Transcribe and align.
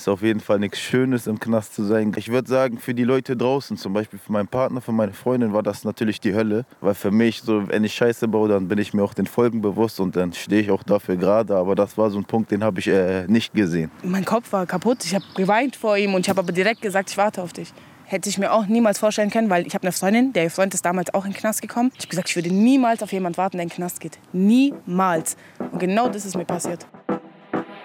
Ist 0.00 0.08
auf 0.08 0.22
jeden 0.22 0.40
Fall 0.40 0.58
nichts 0.58 0.78
Schönes, 0.78 1.26
im 1.26 1.38
Knast 1.38 1.74
zu 1.74 1.84
sein. 1.84 2.14
Ich 2.16 2.30
würde 2.30 2.48
sagen, 2.48 2.78
für 2.78 2.94
die 2.94 3.04
Leute 3.04 3.36
draußen, 3.36 3.76
zum 3.76 3.92
Beispiel 3.92 4.18
für 4.18 4.32
meinen 4.32 4.48
Partner, 4.48 4.80
für 4.80 4.92
meine 4.92 5.12
Freundin, 5.12 5.52
war 5.52 5.62
das 5.62 5.84
natürlich 5.84 6.18
die 6.20 6.34
Hölle. 6.34 6.64
Weil 6.80 6.94
für 6.94 7.10
mich, 7.10 7.42
so, 7.42 7.68
wenn 7.68 7.84
ich 7.84 7.92
Scheiße 7.92 8.26
baue, 8.26 8.48
dann 8.48 8.66
bin 8.66 8.78
ich 8.78 8.94
mir 8.94 9.02
auch 9.02 9.12
den 9.12 9.26
Folgen 9.26 9.60
bewusst 9.60 10.00
und 10.00 10.16
dann 10.16 10.32
stehe 10.32 10.62
ich 10.62 10.70
auch 10.70 10.82
dafür 10.84 11.16
gerade. 11.16 11.54
Aber 11.54 11.74
das 11.74 11.98
war 11.98 12.08
so 12.08 12.16
ein 12.16 12.24
Punkt, 12.24 12.50
den 12.50 12.64
habe 12.64 12.80
ich 12.80 12.88
äh, 12.88 13.26
nicht 13.26 13.52
gesehen. 13.52 13.90
Mein 14.02 14.24
Kopf 14.24 14.50
war 14.54 14.64
kaputt. 14.64 15.04
Ich 15.04 15.14
habe 15.14 15.24
geweint 15.36 15.76
vor 15.76 15.98
ihm 15.98 16.14
und 16.14 16.22
ich 16.22 16.30
habe 16.30 16.40
aber 16.40 16.52
direkt 16.52 16.80
gesagt, 16.80 17.10
ich 17.10 17.18
warte 17.18 17.42
auf 17.42 17.52
dich 17.52 17.74
hätte 18.06 18.28
ich 18.28 18.38
mir 18.38 18.52
auch 18.52 18.66
niemals 18.66 18.98
vorstellen 18.98 19.30
können, 19.30 19.50
weil 19.50 19.64
ich 19.68 19.74
habe 19.74 19.84
eine 19.84 19.92
Freundin, 19.92 20.32
der 20.32 20.50
Freund 20.50 20.74
ist 20.74 20.84
damals 20.84 21.14
auch 21.14 21.26
in 21.26 21.30
den 21.30 21.36
Knast 21.36 21.62
gekommen. 21.62 21.92
Ich 21.94 22.00
habe 22.00 22.08
gesagt, 22.08 22.28
ich 22.30 22.34
würde 22.34 22.52
niemals 22.52 23.04
auf 23.04 23.12
jemanden 23.12 23.36
warten, 23.36 23.58
der 23.58 23.62
in 23.62 23.68
den 23.68 23.74
Knast 23.76 24.00
geht. 24.00 24.18
Niemals. 24.32 25.36
Und 25.58 25.78
genau 25.78 26.08
das 26.08 26.24
ist 26.24 26.36
mir 26.36 26.44
passiert. 26.44 26.88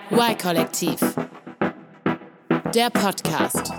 Y-Kollektiv. 0.09 0.99
Der 2.75 2.89
Podcast. 2.89 3.71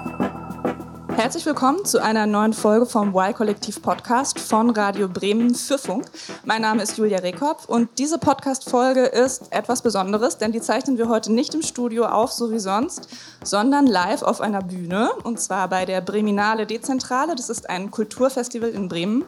Herzlich 1.16 1.44
willkommen 1.44 1.84
zu 1.84 2.02
einer 2.02 2.24
neuen 2.24 2.54
Folge 2.54 2.86
vom 2.86 3.14
Y-Kollektiv 3.14 3.82
Podcast 3.82 4.40
von 4.40 4.70
Radio 4.70 5.06
Bremen 5.06 5.54
für 5.54 5.76
Funk. 5.76 6.06
Mein 6.46 6.62
Name 6.62 6.82
ist 6.82 6.96
Julia 6.96 7.18
Rehkopf 7.18 7.66
und 7.66 7.90
diese 7.98 8.16
Podcast-Folge 8.16 9.02
ist 9.02 9.52
etwas 9.52 9.82
Besonderes, 9.82 10.38
denn 10.38 10.52
die 10.52 10.62
zeichnen 10.62 10.96
wir 10.96 11.10
heute 11.10 11.30
nicht 11.30 11.54
im 11.54 11.60
Studio 11.60 12.06
auf, 12.06 12.32
so 12.32 12.50
wie 12.50 12.58
sonst, 12.58 13.10
sondern 13.44 13.86
live 13.86 14.22
auf 14.22 14.40
einer 14.40 14.62
Bühne 14.62 15.10
und 15.24 15.38
zwar 15.40 15.68
bei 15.68 15.84
der 15.84 16.00
Breminale 16.00 16.64
Dezentrale. 16.64 17.36
Das 17.36 17.50
ist 17.50 17.68
ein 17.68 17.90
Kulturfestival 17.90 18.70
in 18.70 18.88
Bremen. 18.88 19.26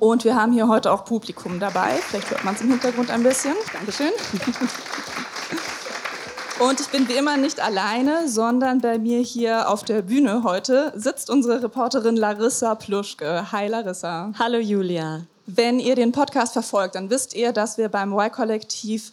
Und 0.00 0.24
wir 0.24 0.34
haben 0.34 0.52
hier 0.52 0.66
heute 0.66 0.90
auch 0.90 1.04
Publikum 1.04 1.60
dabei. 1.60 1.90
Vielleicht 2.08 2.28
hört 2.28 2.42
man 2.42 2.56
es 2.56 2.60
im 2.60 2.70
Hintergrund 2.70 3.08
ein 3.10 3.22
bisschen. 3.22 3.54
Dankeschön. 3.72 4.10
Und 6.60 6.80
ich 6.80 6.86
bin 6.88 7.08
wie 7.08 7.14
immer 7.14 7.36
nicht 7.36 7.60
alleine, 7.60 8.28
sondern 8.28 8.80
bei 8.80 8.96
mir 8.96 9.18
hier 9.20 9.68
auf 9.68 9.82
der 9.82 10.02
Bühne 10.02 10.44
heute 10.44 10.92
sitzt 10.94 11.28
unsere 11.28 11.64
Reporterin 11.64 12.16
Larissa 12.16 12.76
Pluschke. 12.76 13.50
Hi 13.50 13.66
Larissa. 13.66 14.30
Hallo 14.38 14.58
Julia. 14.58 15.22
Wenn 15.46 15.80
ihr 15.80 15.96
den 15.96 16.12
Podcast 16.12 16.52
verfolgt, 16.52 16.94
dann 16.94 17.10
wisst 17.10 17.34
ihr, 17.34 17.52
dass 17.52 17.76
wir 17.76 17.88
beim 17.88 18.12
Y-Kollektiv 18.12 19.10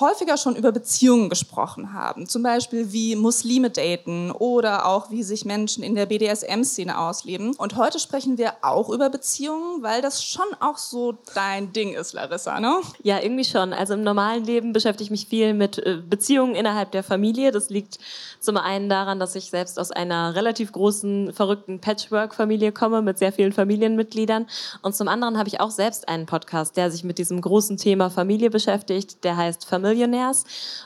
häufiger 0.00 0.36
schon 0.36 0.56
über 0.56 0.72
Beziehungen 0.72 1.28
gesprochen 1.28 1.92
haben. 1.92 2.26
Zum 2.26 2.42
Beispiel 2.42 2.92
wie 2.92 3.16
Muslime 3.16 3.70
daten 3.70 4.30
oder 4.30 4.86
auch 4.86 5.10
wie 5.10 5.22
sich 5.22 5.44
Menschen 5.44 5.84
in 5.84 5.94
der 5.94 6.06
BDSM-Szene 6.06 6.98
ausleben. 6.98 7.54
Und 7.56 7.76
heute 7.76 7.98
sprechen 7.98 8.38
wir 8.38 8.54
auch 8.62 8.90
über 8.90 9.10
Beziehungen, 9.10 9.82
weil 9.82 10.02
das 10.02 10.24
schon 10.24 10.46
auch 10.60 10.78
so 10.78 11.14
dein 11.34 11.72
Ding 11.72 11.94
ist, 11.94 12.12
Larissa, 12.12 12.60
ne? 12.60 12.80
Ja, 13.02 13.20
irgendwie 13.20 13.44
schon. 13.44 13.72
Also 13.72 13.94
im 13.94 14.02
normalen 14.02 14.44
Leben 14.44 14.72
beschäftige 14.72 15.04
ich 15.04 15.10
mich 15.10 15.26
viel 15.26 15.54
mit 15.54 15.78
äh, 15.78 15.98
Beziehungen 15.98 16.54
innerhalb 16.54 16.90
der 16.92 17.02
Familie. 17.02 17.52
Das 17.52 17.70
liegt 17.70 17.98
zum 18.40 18.56
einen 18.56 18.88
daran, 18.88 19.20
dass 19.20 19.34
ich 19.34 19.50
selbst 19.50 19.78
aus 19.78 19.90
einer 19.90 20.34
relativ 20.34 20.72
großen, 20.72 21.32
verrückten 21.32 21.80
Patchwork-Familie 21.80 22.72
komme 22.72 23.00
mit 23.00 23.18
sehr 23.18 23.32
vielen 23.32 23.52
Familienmitgliedern. 23.52 24.46
Und 24.82 24.96
zum 24.96 25.08
anderen 25.08 25.38
habe 25.38 25.48
ich 25.48 25.60
auch 25.60 25.70
selbst 25.70 26.08
einen 26.08 26.26
Podcast, 26.26 26.76
der 26.76 26.90
sich 26.90 27.04
mit 27.04 27.18
diesem 27.18 27.40
großen 27.40 27.76
Thema 27.76 28.10
Familie 28.10 28.50
beschäftigt. 28.50 29.22
Der 29.24 29.36
heißt 29.36 29.64
Familie 29.64 29.83
Millionärs. 29.84 30.44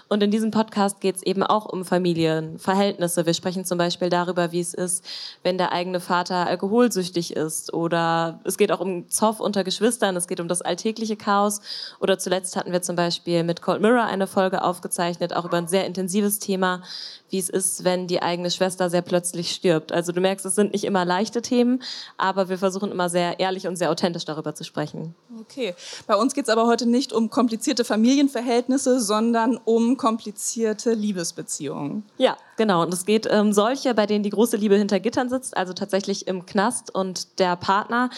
Und 0.08 0.22
in 0.22 0.30
diesem 0.30 0.50
Podcast 0.50 1.00
geht 1.00 1.16
es 1.16 1.22
eben 1.22 1.42
auch 1.42 1.66
um 1.66 1.84
Familienverhältnisse. 1.84 3.24
Wir 3.26 3.34
sprechen 3.34 3.64
zum 3.64 3.78
Beispiel 3.78 4.10
darüber, 4.10 4.52
wie 4.52 4.60
es 4.60 4.74
ist, 4.74 5.04
wenn 5.42 5.56
der 5.56 5.72
eigene 5.72 6.00
Vater 6.00 6.46
alkoholsüchtig 6.46 7.36
ist. 7.36 7.72
Oder 7.72 8.40
es 8.44 8.58
geht 8.58 8.72
auch 8.72 8.80
um 8.80 9.08
Zoff 9.08 9.40
unter 9.40 9.64
Geschwistern. 9.64 10.16
Es 10.16 10.26
geht 10.26 10.40
um 10.40 10.48
das 10.48 10.62
alltägliche 10.62 11.16
Chaos. 11.16 11.60
Oder 12.00 12.18
zuletzt 12.18 12.56
hatten 12.56 12.72
wir 12.72 12.82
zum 12.82 12.96
Beispiel 12.96 13.44
mit 13.44 13.62
Cold 13.62 13.80
Mirror 13.80 14.04
eine 14.04 14.26
Folge 14.26 14.62
aufgezeichnet, 14.62 15.34
auch 15.34 15.44
über 15.44 15.58
ein 15.58 15.68
sehr 15.68 15.86
intensives 15.86 16.38
Thema, 16.38 16.82
wie 17.30 17.38
es 17.38 17.48
ist, 17.48 17.84
wenn 17.84 18.06
die 18.06 18.22
eigene 18.22 18.50
Schwester 18.50 18.90
sehr 18.90 19.02
plötzlich 19.02 19.50
stirbt. 19.50 19.92
Also 19.92 20.12
du 20.12 20.20
merkst, 20.20 20.46
es 20.46 20.54
sind 20.54 20.72
nicht 20.72 20.84
immer 20.84 21.04
leichte 21.04 21.42
Themen, 21.42 21.82
aber 22.16 22.48
wir 22.48 22.58
versuchen 22.58 22.90
immer 22.90 23.08
sehr 23.08 23.38
ehrlich 23.38 23.66
und 23.66 23.76
sehr 23.76 23.90
authentisch 23.90 24.24
darüber 24.24 24.54
zu 24.54 24.64
sprechen. 24.64 25.14
Okay, 25.40 25.74
bei 26.06 26.16
uns 26.16 26.34
geht 26.34 26.44
es 26.44 26.50
aber 26.50 26.66
heute 26.66 26.86
nicht 26.86 27.12
um 27.12 27.30
komplizierte 27.30 27.84
Familienverhältnisse, 27.84 28.77
sondern 28.78 29.58
um 29.64 29.96
komplizierte 29.96 30.92
Liebesbeziehungen. 30.92 32.04
Ja, 32.16 32.36
genau. 32.56 32.82
Und 32.82 32.92
es 32.92 33.04
geht 33.04 33.26
um 33.26 33.32
ähm, 33.32 33.52
solche, 33.52 33.94
bei 33.94 34.06
denen 34.06 34.22
die 34.22 34.30
große 34.30 34.56
Liebe 34.56 34.76
hinter 34.76 35.00
Gittern 35.00 35.28
sitzt, 35.28 35.56
also 35.56 35.72
tatsächlich 35.72 36.26
im 36.26 36.46
Knast 36.46 36.94
und 36.94 37.38
der 37.38 37.56
Partner 37.56 38.10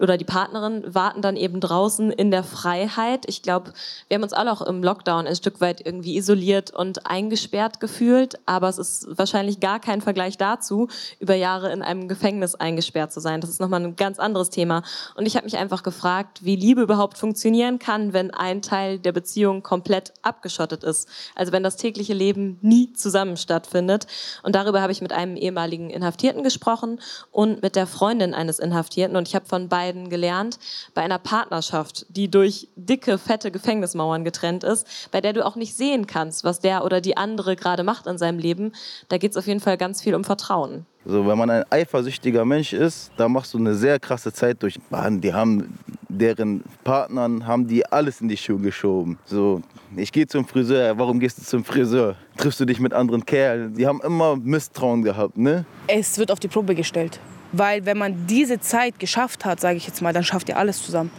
oder 0.00 0.16
die 0.16 0.24
Partnerin 0.24 0.82
warten 0.94 1.22
dann 1.22 1.36
eben 1.36 1.60
draußen 1.60 2.10
in 2.10 2.30
der 2.30 2.42
Freiheit. 2.42 3.24
Ich 3.26 3.42
glaube, 3.42 3.72
wir 4.08 4.14
haben 4.14 4.22
uns 4.22 4.32
alle 4.32 4.50
auch 4.50 4.62
im 4.62 4.82
Lockdown 4.82 5.26
ein 5.26 5.36
Stück 5.36 5.60
weit 5.60 5.84
irgendwie 5.84 6.16
isoliert 6.16 6.72
und 6.72 7.06
eingesperrt 7.06 7.80
gefühlt, 7.80 8.38
aber 8.46 8.68
es 8.68 8.78
ist 8.78 9.06
wahrscheinlich 9.10 9.60
gar 9.60 9.78
kein 9.78 10.00
Vergleich 10.00 10.38
dazu, 10.38 10.88
über 11.18 11.34
Jahre 11.34 11.70
in 11.72 11.82
einem 11.82 12.08
Gefängnis 12.08 12.54
eingesperrt 12.54 13.12
zu 13.12 13.20
sein. 13.20 13.40
Das 13.40 13.50
ist 13.50 13.60
nochmal 13.60 13.84
ein 13.84 13.96
ganz 13.96 14.18
anderes 14.18 14.50
Thema. 14.50 14.82
Und 15.16 15.26
ich 15.26 15.36
habe 15.36 15.44
mich 15.44 15.58
einfach 15.58 15.82
gefragt, 15.82 16.44
wie 16.44 16.56
Liebe 16.56 16.82
überhaupt 16.82 17.18
funktionieren 17.18 17.78
kann, 17.78 18.12
wenn 18.12 18.32
ein 18.32 18.62
Teil 18.62 18.98
der 18.98 19.12
Beziehung 19.12 19.62
komplett 19.62 20.12
abgeschottet 20.22 20.82
ist. 20.82 21.08
Also 21.34 21.52
wenn 21.52 21.62
das 21.62 21.76
tägliche 21.76 22.14
Leben 22.14 22.58
nie 22.62 22.92
zusammen 22.94 23.36
stattfindet. 23.36 24.06
Und 24.42 24.54
darüber 24.54 24.80
habe 24.80 24.92
ich 24.92 25.02
mit 25.02 25.12
einem 25.12 25.36
ehemaligen 25.36 25.90
Inhaftierten 25.90 26.42
gesprochen 26.42 27.00
und 27.30 27.62
mit 27.62 27.76
der 27.76 27.86
Freundin 27.86 28.34
eines 28.34 28.58
Inhaftierten. 28.58 29.16
Und 29.16 29.28
ich 29.28 29.34
habe 29.34 29.46
von 29.46 29.68
beiden 29.68 29.89
beiden 29.90 30.08
gelernt, 30.08 30.58
bei 30.94 31.02
einer 31.02 31.18
Partnerschaft, 31.18 32.06
die 32.10 32.30
durch 32.30 32.68
dicke, 32.76 33.18
fette 33.18 33.50
Gefängnismauern 33.50 34.24
getrennt 34.24 34.62
ist, 34.62 34.86
bei 35.10 35.20
der 35.20 35.32
du 35.32 35.44
auch 35.44 35.56
nicht 35.56 35.76
sehen 35.76 36.06
kannst, 36.06 36.44
was 36.44 36.60
der 36.60 36.84
oder 36.84 37.00
die 37.00 37.16
andere 37.16 37.56
gerade 37.56 37.82
macht 37.82 38.06
in 38.06 38.18
seinem 38.18 38.38
Leben, 38.38 38.72
da 39.08 39.18
geht 39.18 39.32
es 39.32 39.36
auf 39.36 39.46
jeden 39.46 39.60
Fall 39.60 39.76
ganz 39.76 40.00
viel 40.00 40.14
um 40.14 40.22
Vertrauen. 40.22 40.86
So, 41.04 41.26
wenn 41.26 41.38
man 41.38 41.50
ein 41.50 41.64
eifersüchtiger 41.70 42.44
Mensch 42.44 42.72
ist, 42.72 43.10
da 43.16 43.26
machst 43.28 43.54
du 43.54 43.58
eine 43.58 43.74
sehr 43.74 43.98
krasse 43.98 44.32
Zeit 44.32 44.62
durch. 44.62 44.78
Die 44.90 45.32
haben 45.32 45.78
deren 46.08 46.62
Partnern 46.84 47.46
haben 47.46 47.66
die 47.66 47.86
alles 47.86 48.20
in 48.20 48.28
die 48.28 48.36
Schuhe 48.36 48.58
geschoben. 48.58 49.18
So, 49.24 49.62
ich 49.96 50.12
gehe 50.12 50.26
zum 50.26 50.46
Friseur. 50.46 50.98
Warum 50.98 51.18
gehst 51.18 51.38
du 51.38 51.42
zum 51.42 51.64
Friseur? 51.64 52.16
Triffst 52.36 52.60
du 52.60 52.66
dich 52.66 52.80
mit 52.80 52.92
anderen 52.92 53.24
Kerlen? 53.24 53.74
Die 53.74 53.86
haben 53.86 54.00
immer 54.02 54.36
Misstrauen 54.36 55.02
gehabt, 55.02 55.38
ne? 55.38 55.64
Es 55.86 56.18
wird 56.18 56.30
auf 56.30 56.38
die 56.38 56.48
Probe 56.48 56.74
gestellt. 56.74 57.18
Weil 57.52 57.84
wenn 57.86 57.98
man 57.98 58.26
diese 58.26 58.60
Zeit 58.60 58.98
geschafft 58.98 59.44
hat, 59.44 59.60
sage 59.60 59.76
ich 59.76 59.86
jetzt 59.86 60.02
mal, 60.02 60.12
dann 60.12 60.24
schafft 60.24 60.48
ihr 60.48 60.56
alles 60.56 60.82
zusammen. 60.82 61.10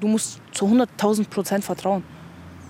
Du 0.00 0.08
musst 0.08 0.40
zu 0.52 0.66
100.000 0.66 1.28
Prozent 1.28 1.64
vertrauen. 1.64 2.02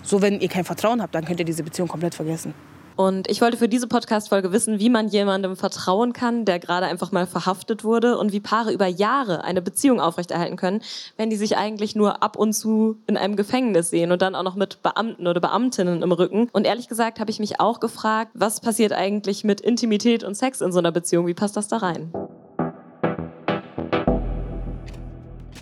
So, 0.03 0.23
wenn 0.23 0.41
ihr 0.41 0.49
kein 0.49 0.65
Vertrauen 0.65 1.03
habt, 1.03 1.15
dann 1.15 1.25
könnt 1.25 1.41
ihr 1.41 1.47
diese 1.47 1.65
Beziehung 1.65 1.89
komplett 1.89 2.15
vergessen. 2.15 2.55
Und 2.97 3.29
ich 3.31 3.43
wollte 3.43 3.59
für 3.59 3.69
diese 3.69 3.89
Podcast-Folge 3.89 4.53
wissen, 4.53 4.81
wie 4.81 4.89
man 4.89 5.09
jemandem 5.09 5.55
vertrauen 5.55 6.15
kann, 6.15 6.47
der 6.47 6.59
gerade 6.59 6.87
einfach 6.87 7.13
mal 7.13 7.27
verhaftet 7.27 7.85
wurde 7.85 8.17
und 8.17 8.33
wie 8.33 8.41
Paare 8.41 8.73
über 8.73 8.87
Jahre 8.87 9.45
eine 9.45 9.61
Beziehung 9.61 10.01
aufrechterhalten 10.01 10.57
können, 10.57 10.81
wenn 11.19 11.29
die 11.29 11.37
sich 11.37 11.59
eigentlich 11.59 11.95
nur 11.95 12.23
ab 12.23 12.37
und 12.37 12.55
zu 12.55 12.97
in 13.07 13.19
einem 13.19 13.37
Gefängnis 13.37 13.91
sehen 13.91 14.13
und 14.13 14.23
dann 14.23 14.35
auch 14.35 14.43
noch 14.43 14.57
mit 14.57 14.83
Beamten 14.83 15.27
oder 15.27 15.41
Beamtinnen 15.41 16.03
im 16.03 16.13
Rücken. 16.13 16.49
Und 16.53 16.67
ehrlich 16.67 16.89
gesagt 16.89 17.21
habe 17.21 17.31
ich 17.31 17.39
mich 17.39 17.61
auch 17.61 17.81
gefragt, 17.81 18.31
was 18.33 18.61
passiert 18.61 18.95
eigentlich 18.95 19.45
mit 19.45 19.61
Intimität 19.61 20.25
und 20.25 20.35
Sex 20.35 20.63
in 20.63 20.73
so 20.73 20.79
einer 20.79 20.93
Beziehung? 20.93 21.27
Wie 21.27 21.35
passt 21.35 21.57
das 21.57 21.69
da 21.69 21.77
rein? 21.77 22.13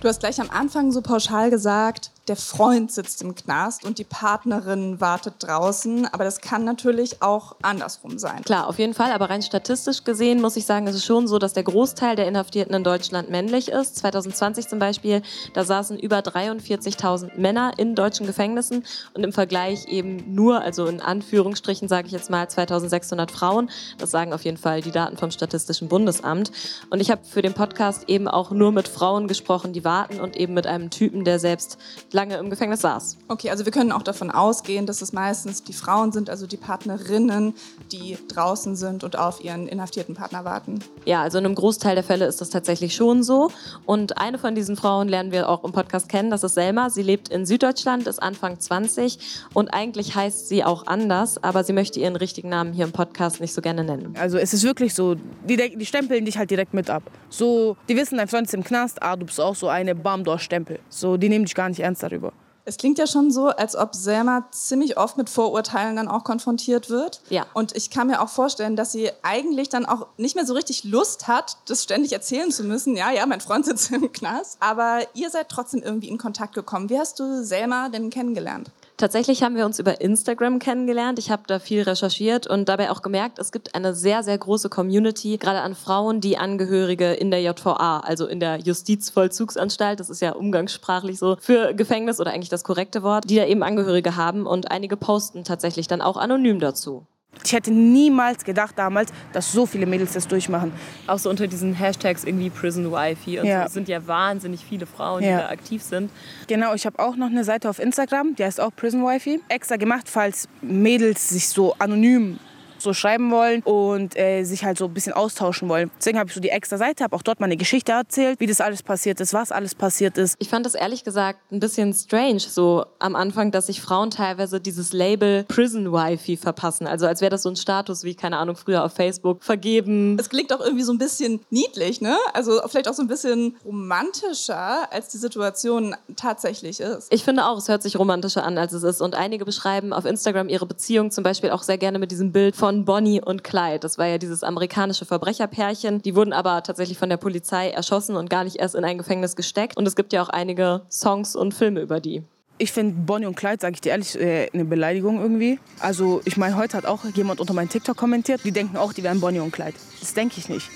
Du 0.04 0.10
hast 0.10 0.20
gleich 0.20 0.38
am 0.38 0.50
Anfang 0.50 0.92
so 0.92 1.00
pauschal 1.00 1.48
gesagt, 1.48 2.10
der 2.28 2.36
Freund 2.36 2.90
sitzt 2.90 3.20
im 3.20 3.34
Knast 3.34 3.84
und 3.84 3.98
die 3.98 4.04
Partnerin 4.04 4.98
wartet 5.00 5.34
draußen. 5.40 6.06
Aber 6.06 6.24
das 6.24 6.40
kann 6.40 6.64
natürlich 6.64 7.20
auch 7.20 7.56
andersrum 7.60 8.18
sein. 8.18 8.42
Klar, 8.44 8.66
auf 8.66 8.78
jeden 8.78 8.94
Fall. 8.94 9.12
Aber 9.12 9.28
rein 9.28 9.42
statistisch 9.42 10.04
gesehen 10.04 10.40
muss 10.40 10.56
ich 10.56 10.64
sagen, 10.64 10.86
ist 10.86 10.94
es 10.94 11.04
schon 11.04 11.28
so, 11.28 11.38
dass 11.38 11.52
der 11.52 11.64
Großteil 11.64 12.16
der 12.16 12.26
Inhaftierten 12.26 12.74
in 12.74 12.82
Deutschland 12.82 13.28
männlich 13.28 13.68
ist. 13.68 13.96
2020 13.96 14.68
zum 14.68 14.78
Beispiel, 14.78 15.20
da 15.52 15.64
saßen 15.64 15.98
über 15.98 16.20
43.000 16.20 17.38
Männer 17.38 17.72
in 17.76 17.94
deutschen 17.94 18.26
Gefängnissen 18.26 18.84
und 19.12 19.22
im 19.22 19.32
Vergleich 19.32 19.86
eben 19.88 20.34
nur, 20.34 20.62
also 20.62 20.86
in 20.86 21.02
Anführungsstrichen 21.02 21.88
sage 21.88 22.06
ich 22.06 22.12
jetzt 22.12 22.30
mal, 22.30 22.46
2.600 22.46 23.30
Frauen. 23.30 23.70
Das 23.98 24.10
sagen 24.10 24.32
auf 24.32 24.44
jeden 24.44 24.56
Fall 24.56 24.80
die 24.80 24.92
Daten 24.92 25.18
vom 25.18 25.30
Statistischen 25.30 25.88
Bundesamt. 25.88 26.52
Und 26.88 27.00
ich 27.00 27.10
habe 27.10 27.22
für 27.24 27.42
den 27.42 27.52
Podcast 27.52 28.08
eben 28.08 28.28
auch 28.28 28.50
nur 28.50 28.72
mit 28.72 28.88
Frauen 28.88 29.28
gesprochen, 29.28 29.74
die 29.74 29.84
warten 29.94 30.20
und 30.20 30.36
eben 30.36 30.54
mit 30.54 30.66
einem 30.66 30.90
Typen, 30.90 31.24
der 31.24 31.38
selbst 31.38 31.78
lange 32.10 32.36
im 32.36 32.50
Gefängnis 32.50 32.80
saß. 32.80 33.16
Okay, 33.28 33.50
also 33.50 33.64
wir 33.64 33.72
können 33.72 33.92
auch 33.92 34.02
davon 34.02 34.30
ausgehen, 34.30 34.86
dass 34.86 35.02
es 35.02 35.12
meistens 35.12 35.62
die 35.62 35.72
Frauen 35.72 36.10
sind, 36.10 36.28
also 36.30 36.46
die 36.46 36.56
Partnerinnen, 36.56 37.54
die 37.92 38.18
draußen 38.28 38.74
sind 38.74 39.04
und 39.04 39.16
auf 39.16 39.42
ihren 39.44 39.68
inhaftierten 39.68 40.14
Partner 40.14 40.44
warten. 40.44 40.80
Ja, 41.04 41.22
also 41.22 41.38
in 41.38 41.44
einem 41.44 41.54
Großteil 41.54 41.94
der 41.94 42.02
Fälle 42.04 42.26
ist 42.26 42.40
das 42.40 42.50
tatsächlich 42.50 42.94
schon 42.94 43.22
so. 43.22 43.50
Und 43.86 44.18
eine 44.18 44.38
von 44.38 44.54
diesen 44.54 44.76
Frauen 44.76 45.08
lernen 45.08 45.30
wir 45.30 45.48
auch 45.48 45.62
im 45.62 45.72
Podcast 45.72 46.08
kennen, 46.08 46.30
das 46.30 46.42
ist 46.42 46.54
Selma. 46.54 46.90
Sie 46.90 47.02
lebt 47.02 47.28
in 47.28 47.46
Süddeutschland, 47.46 48.08
ist 48.08 48.20
Anfang 48.20 48.58
20 48.58 49.18
und 49.54 49.68
eigentlich 49.68 50.16
heißt 50.16 50.48
sie 50.48 50.64
auch 50.64 50.86
anders, 50.86 51.42
aber 51.42 51.62
sie 51.62 51.72
möchte 51.72 52.00
ihren 52.00 52.16
richtigen 52.16 52.48
Namen 52.48 52.72
hier 52.72 52.84
im 52.84 52.92
Podcast 52.92 53.40
nicht 53.40 53.54
so 53.54 53.60
gerne 53.60 53.84
nennen. 53.84 54.14
Also 54.18 54.38
es 54.38 54.52
ist 54.52 54.64
wirklich 54.64 54.94
so, 54.94 55.14
die, 55.48 55.56
die 55.56 55.86
stempeln 55.86 56.24
dich 56.24 56.36
halt 56.36 56.50
direkt 56.50 56.74
mit 56.74 56.90
ab. 56.90 57.04
So, 57.28 57.76
die 57.88 57.96
wissen, 57.96 58.18
dein 58.18 58.28
Freund 58.28 58.46
ist 58.46 58.54
im 58.54 58.64
Knast, 58.64 59.02
ah, 59.02 59.16
du 59.16 59.26
bist 59.26 59.40
auch 59.40 59.54
so 59.54 59.68
eine, 59.84 59.94
bam, 59.94 60.24
du 60.24 60.36
Stempel. 60.38 60.80
So, 60.88 61.16
die 61.16 61.28
nehmen 61.28 61.44
dich 61.44 61.54
gar 61.54 61.68
nicht 61.68 61.80
ernst 61.80 62.02
darüber. 62.02 62.32
Es 62.66 62.78
klingt 62.78 62.98
ja 62.98 63.06
schon 63.06 63.30
so, 63.30 63.48
als 63.48 63.76
ob 63.76 63.94
Selma 63.94 64.48
ziemlich 64.50 64.96
oft 64.96 65.18
mit 65.18 65.28
Vorurteilen 65.28 65.96
dann 65.96 66.08
auch 66.08 66.24
konfrontiert 66.24 66.88
wird. 66.88 67.20
Ja. 67.28 67.44
Und 67.52 67.76
ich 67.76 67.90
kann 67.90 68.06
mir 68.06 68.22
auch 68.22 68.30
vorstellen, 68.30 68.74
dass 68.74 68.90
sie 68.90 69.10
eigentlich 69.22 69.68
dann 69.68 69.84
auch 69.84 70.06
nicht 70.16 70.34
mehr 70.34 70.46
so 70.46 70.54
richtig 70.54 70.82
Lust 70.84 71.28
hat, 71.28 71.58
das 71.68 71.82
ständig 71.82 72.12
erzählen 72.12 72.50
zu 72.50 72.64
müssen. 72.64 72.96
Ja, 72.96 73.10
ja, 73.10 73.26
mein 73.26 73.42
Freund 73.42 73.66
sitzt 73.66 73.92
im 73.92 74.10
Knast. 74.10 74.56
Aber 74.60 75.00
ihr 75.12 75.28
seid 75.28 75.50
trotzdem 75.50 75.82
irgendwie 75.82 76.08
in 76.08 76.16
Kontakt 76.16 76.54
gekommen. 76.54 76.88
Wie 76.88 76.98
hast 76.98 77.20
du 77.20 77.44
Selma 77.44 77.90
denn 77.90 78.08
kennengelernt? 78.08 78.70
Tatsächlich 78.96 79.42
haben 79.42 79.56
wir 79.56 79.66
uns 79.66 79.80
über 79.80 80.00
Instagram 80.00 80.60
kennengelernt. 80.60 81.18
Ich 81.18 81.30
habe 81.32 81.42
da 81.48 81.58
viel 81.58 81.82
recherchiert 81.82 82.46
und 82.46 82.68
dabei 82.68 82.92
auch 82.92 83.02
gemerkt, 83.02 83.40
es 83.40 83.50
gibt 83.50 83.74
eine 83.74 83.92
sehr, 83.92 84.22
sehr 84.22 84.38
große 84.38 84.68
Community, 84.68 85.36
gerade 85.36 85.62
an 85.62 85.74
Frauen, 85.74 86.20
die 86.20 86.38
Angehörige 86.38 87.12
in 87.12 87.32
der 87.32 87.42
JVA, 87.42 88.00
also 88.00 88.26
in 88.26 88.38
der 88.38 88.58
Justizvollzugsanstalt, 88.58 89.98
das 89.98 90.10
ist 90.10 90.22
ja 90.22 90.32
umgangssprachlich 90.32 91.18
so 91.18 91.36
für 91.40 91.74
Gefängnis 91.74 92.20
oder 92.20 92.32
eigentlich 92.32 92.50
das 92.50 92.62
korrekte 92.62 93.02
Wort, 93.02 93.28
die 93.28 93.36
da 93.36 93.46
eben 93.46 93.64
Angehörige 93.64 94.14
haben 94.14 94.46
und 94.46 94.70
einige 94.70 94.96
posten 94.96 95.42
tatsächlich 95.42 95.88
dann 95.88 96.00
auch 96.00 96.16
anonym 96.16 96.60
dazu. 96.60 97.04
Ich 97.42 97.52
hätte 97.52 97.70
niemals 97.72 98.44
gedacht 98.44 98.74
damals, 98.76 99.12
dass 99.32 99.52
so 99.52 99.66
viele 99.66 99.86
Mädels 99.86 100.12
das 100.12 100.28
durchmachen. 100.28 100.72
Auch 101.06 101.18
so 101.18 101.28
unter 101.30 101.46
diesen 101.46 101.74
Hashtags 101.74 102.24
irgendwie 102.24 102.50
Prison 102.50 102.90
Wifey 102.90 103.38
und 103.40 103.46
Ja. 103.46 103.60
so 103.62 103.66
es 103.66 103.72
sind 103.74 103.88
ja 103.88 104.06
wahnsinnig 104.06 104.64
viele 104.66 104.86
Frauen, 104.86 105.20
die 105.22 105.28
Ja. 105.28 105.40
da 105.40 105.48
aktiv 105.48 105.82
sind. 105.82 106.10
Genau, 106.46 106.74
ich 106.74 106.86
habe 106.86 106.98
auch 106.98 107.16
noch 107.16 107.26
eine 107.28 107.44
Seite 107.44 107.68
auf 107.68 107.78
Instagram, 107.78 108.34
die 108.36 108.44
heißt 108.44 108.60
auch 108.60 108.70
Prison 108.74 109.02
Wifey. 109.04 109.40
Extra 109.48 109.76
gemacht, 109.76 110.08
falls 110.08 110.48
Mädels 110.62 111.28
sich 111.28 111.48
so 111.48 111.74
anonym 111.78 112.38
so 112.84 112.92
schreiben 112.92 113.30
wollen 113.30 113.62
und 113.62 114.16
äh, 114.16 114.44
sich 114.44 114.64
halt 114.64 114.78
so 114.78 114.84
ein 114.86 114.94
bisschen 114.94 115.12
austauschen 115.12 115.68
wollen. 115.68 115.90
Deswegen 115.98 116.18
habe 116.18 116.28
ich 116.28 116.34
so 116.34 116.40
die 116.40 116.50
extra 116.50 116.76
Seite, 116.76 117.04
habe 117.04 117.16
auch 117.16 117.22
dort 117.22 117.40
meine 117.40 117.56
Geschichte 117.56 117.92
erzählt, 117.92 118.40
wie 118.40 118.46
das 118.46 118.60
alles 118.60 118.82
passiert 118.82 119.20
ist, 119.20 119.34
was 119.34 119.50
alles 119.50 119.74
passiert 119.74 120.18
ist. 120.18 120.36
Ich 120.38 120.48
fand 120.48 120.66
das 120.66 120.74
ehrlich 120.74 121.04
gesagt 121.04 121.40
ein 121.50 121.60
bisschen 121.60 121.92
strange, 121.92 122.40
so 122.40 122.84
am 122.98 123.16
Anfang, 123.16 123.50
dass 123.50 123.66
sich 123.66 123.80
Frauen 123.80 124.10
teilweise 124.10 124.60
dieses 124.60 124.92
Label 124.92 125.44
Prison 125.44 125.92
Wifey 125.92 126.36
verpassen. 126.36 126.86
Also 126.86 127.06
als 127.06 127.20
wäre 127.20 127.30
das 127.30 127.42
so 127.42 127.50
ein 127.50 127.56
Status 127.56 128.04
wie, 128.04 128.14
keine 128.14 128.36
Ahnung, 128.36 128.56
früher 128.56 128.84
auf 128.84 128.92
Facebook 128.92 129.42
vergeben. 129.42 130.16
Es 130.18 130.28
klingt 130.28 130.52
auch 130.52 130.60
irgendwie 130.60 130.84
so 130.84 130.92
ein 130.92 130.98
bisschen 130.98 131.40
niedlich, 131.50 132.00
ne? 132.00 132.16
Also 132.32 132.60
vielleicht 132.66 132.88
auch 132.88 132.94
so 132.94 133.02
ein 133.02 133.08
bisschen 133.08 133.56
romantischer, 133.64 134.92
als 134.92 135.08
die 135.08 135.18
Situation 135.18 135.96
tatsächlich 136.16 136.80
ist. 136.80 137.12
Ich 137.12 137.24
finde 137.24 137.46
auch, 137.46 137.58
es 137.58 137.68
hört 137.68 137.82
sich 137.82 137.98
romantischer 137.98 138.44
an, 138.44 138.58
als 138.58 138.72
es 138.72 138.82
ist. 138.82 139.00
Und 139.00 139.14
einige 139.14 139.44
beschreiben 139.44 139.92
auf 139.92 140.04
Instagram 140.04 140.48
ihre 140.48 140.66
Beziehung 140.66 141.10
zum 141.10 141.24
Beispiel 141.24 141.50
auch 141.50 141.62
sehr 141.62 141.78
gerne 141.78 141.98
mit 141.98 142.10
diesem 142.10 142.32
Bild 142.32 142.56
von 142.56 142.73
Bonnie 142.84 143.20
und 143.20 143.44
Clyde. 143.44 143.78
Das 143.78 143.98
war 143.98 144.06
ja 144.06 144.18
dieses 144.18 144.42
amerikanische 144.42 145.04
Verbrecherpärchen. 145.04 146.02
Die 146.02 146.16
wurden 146.16 146.32
aber 146.32 146.62
tatsächlich 146.62 146.98
von 146.98 147.08
der 147.08 147.16
Polizei 147.16 147.70
erschossen 147.70 148.16
und 148.16 148.28
gar 148.28 148.42
nicht 148.44 148.56
erst 148.56 148.74
in 148.74 148.84
ein 148.84 148.98
Gefängnis 148.98 149.36
gesteckt. 149.36 149.76
Und 149.76 149.86
es 149.86 149.94
gibt 149.94 150.12
ja 150.12 150.22
auch 150.22 150.28
einige 150.28 150.82
Songs 150.90 151.36
und 151.36 151.54
Filme 151.54 151.80
über 151.80 152.00
die. 152.00 152.24
Ich 152.58 152.72
finde 152.72 152.94
Bonnie 153.06 153.26
und 153.26 153.36
Clyde, 153.36 153.58
sage 153.60 153.74
ich 153.74 153.80
dir 153.80 153.90
ehrlich, 153.90 154.18
äh, 154.18 154.48
eine 154.52 154.64
Beleidigung 154.64 155.20
irgendwie. 155.20 155.58
Also 155.80 156.20
ich 156.24 156.36
meine, 156.36 156.56
heute 156.56 156.76
hat 156.76 156.86
auch 156.86 157.04
jemand 157.14 157.40
unter 157.40 157.54
meinen 157.54 157.68
TikTok 157.68 157.96
kommentiert, 157.96 158.42
die 158.44 158.52
denken 158.52 158.76
auch, 158.76 158.92
die 158.92 159.02
wären 159.02 159.20
Bonnie 159.20 159.40
und 159.40 159.52
Clyde. 159.52 159.74
Das 160.00 160.14
denke 160.14 160.36
ich 160.38 160.48
nicht. 160.48 160.68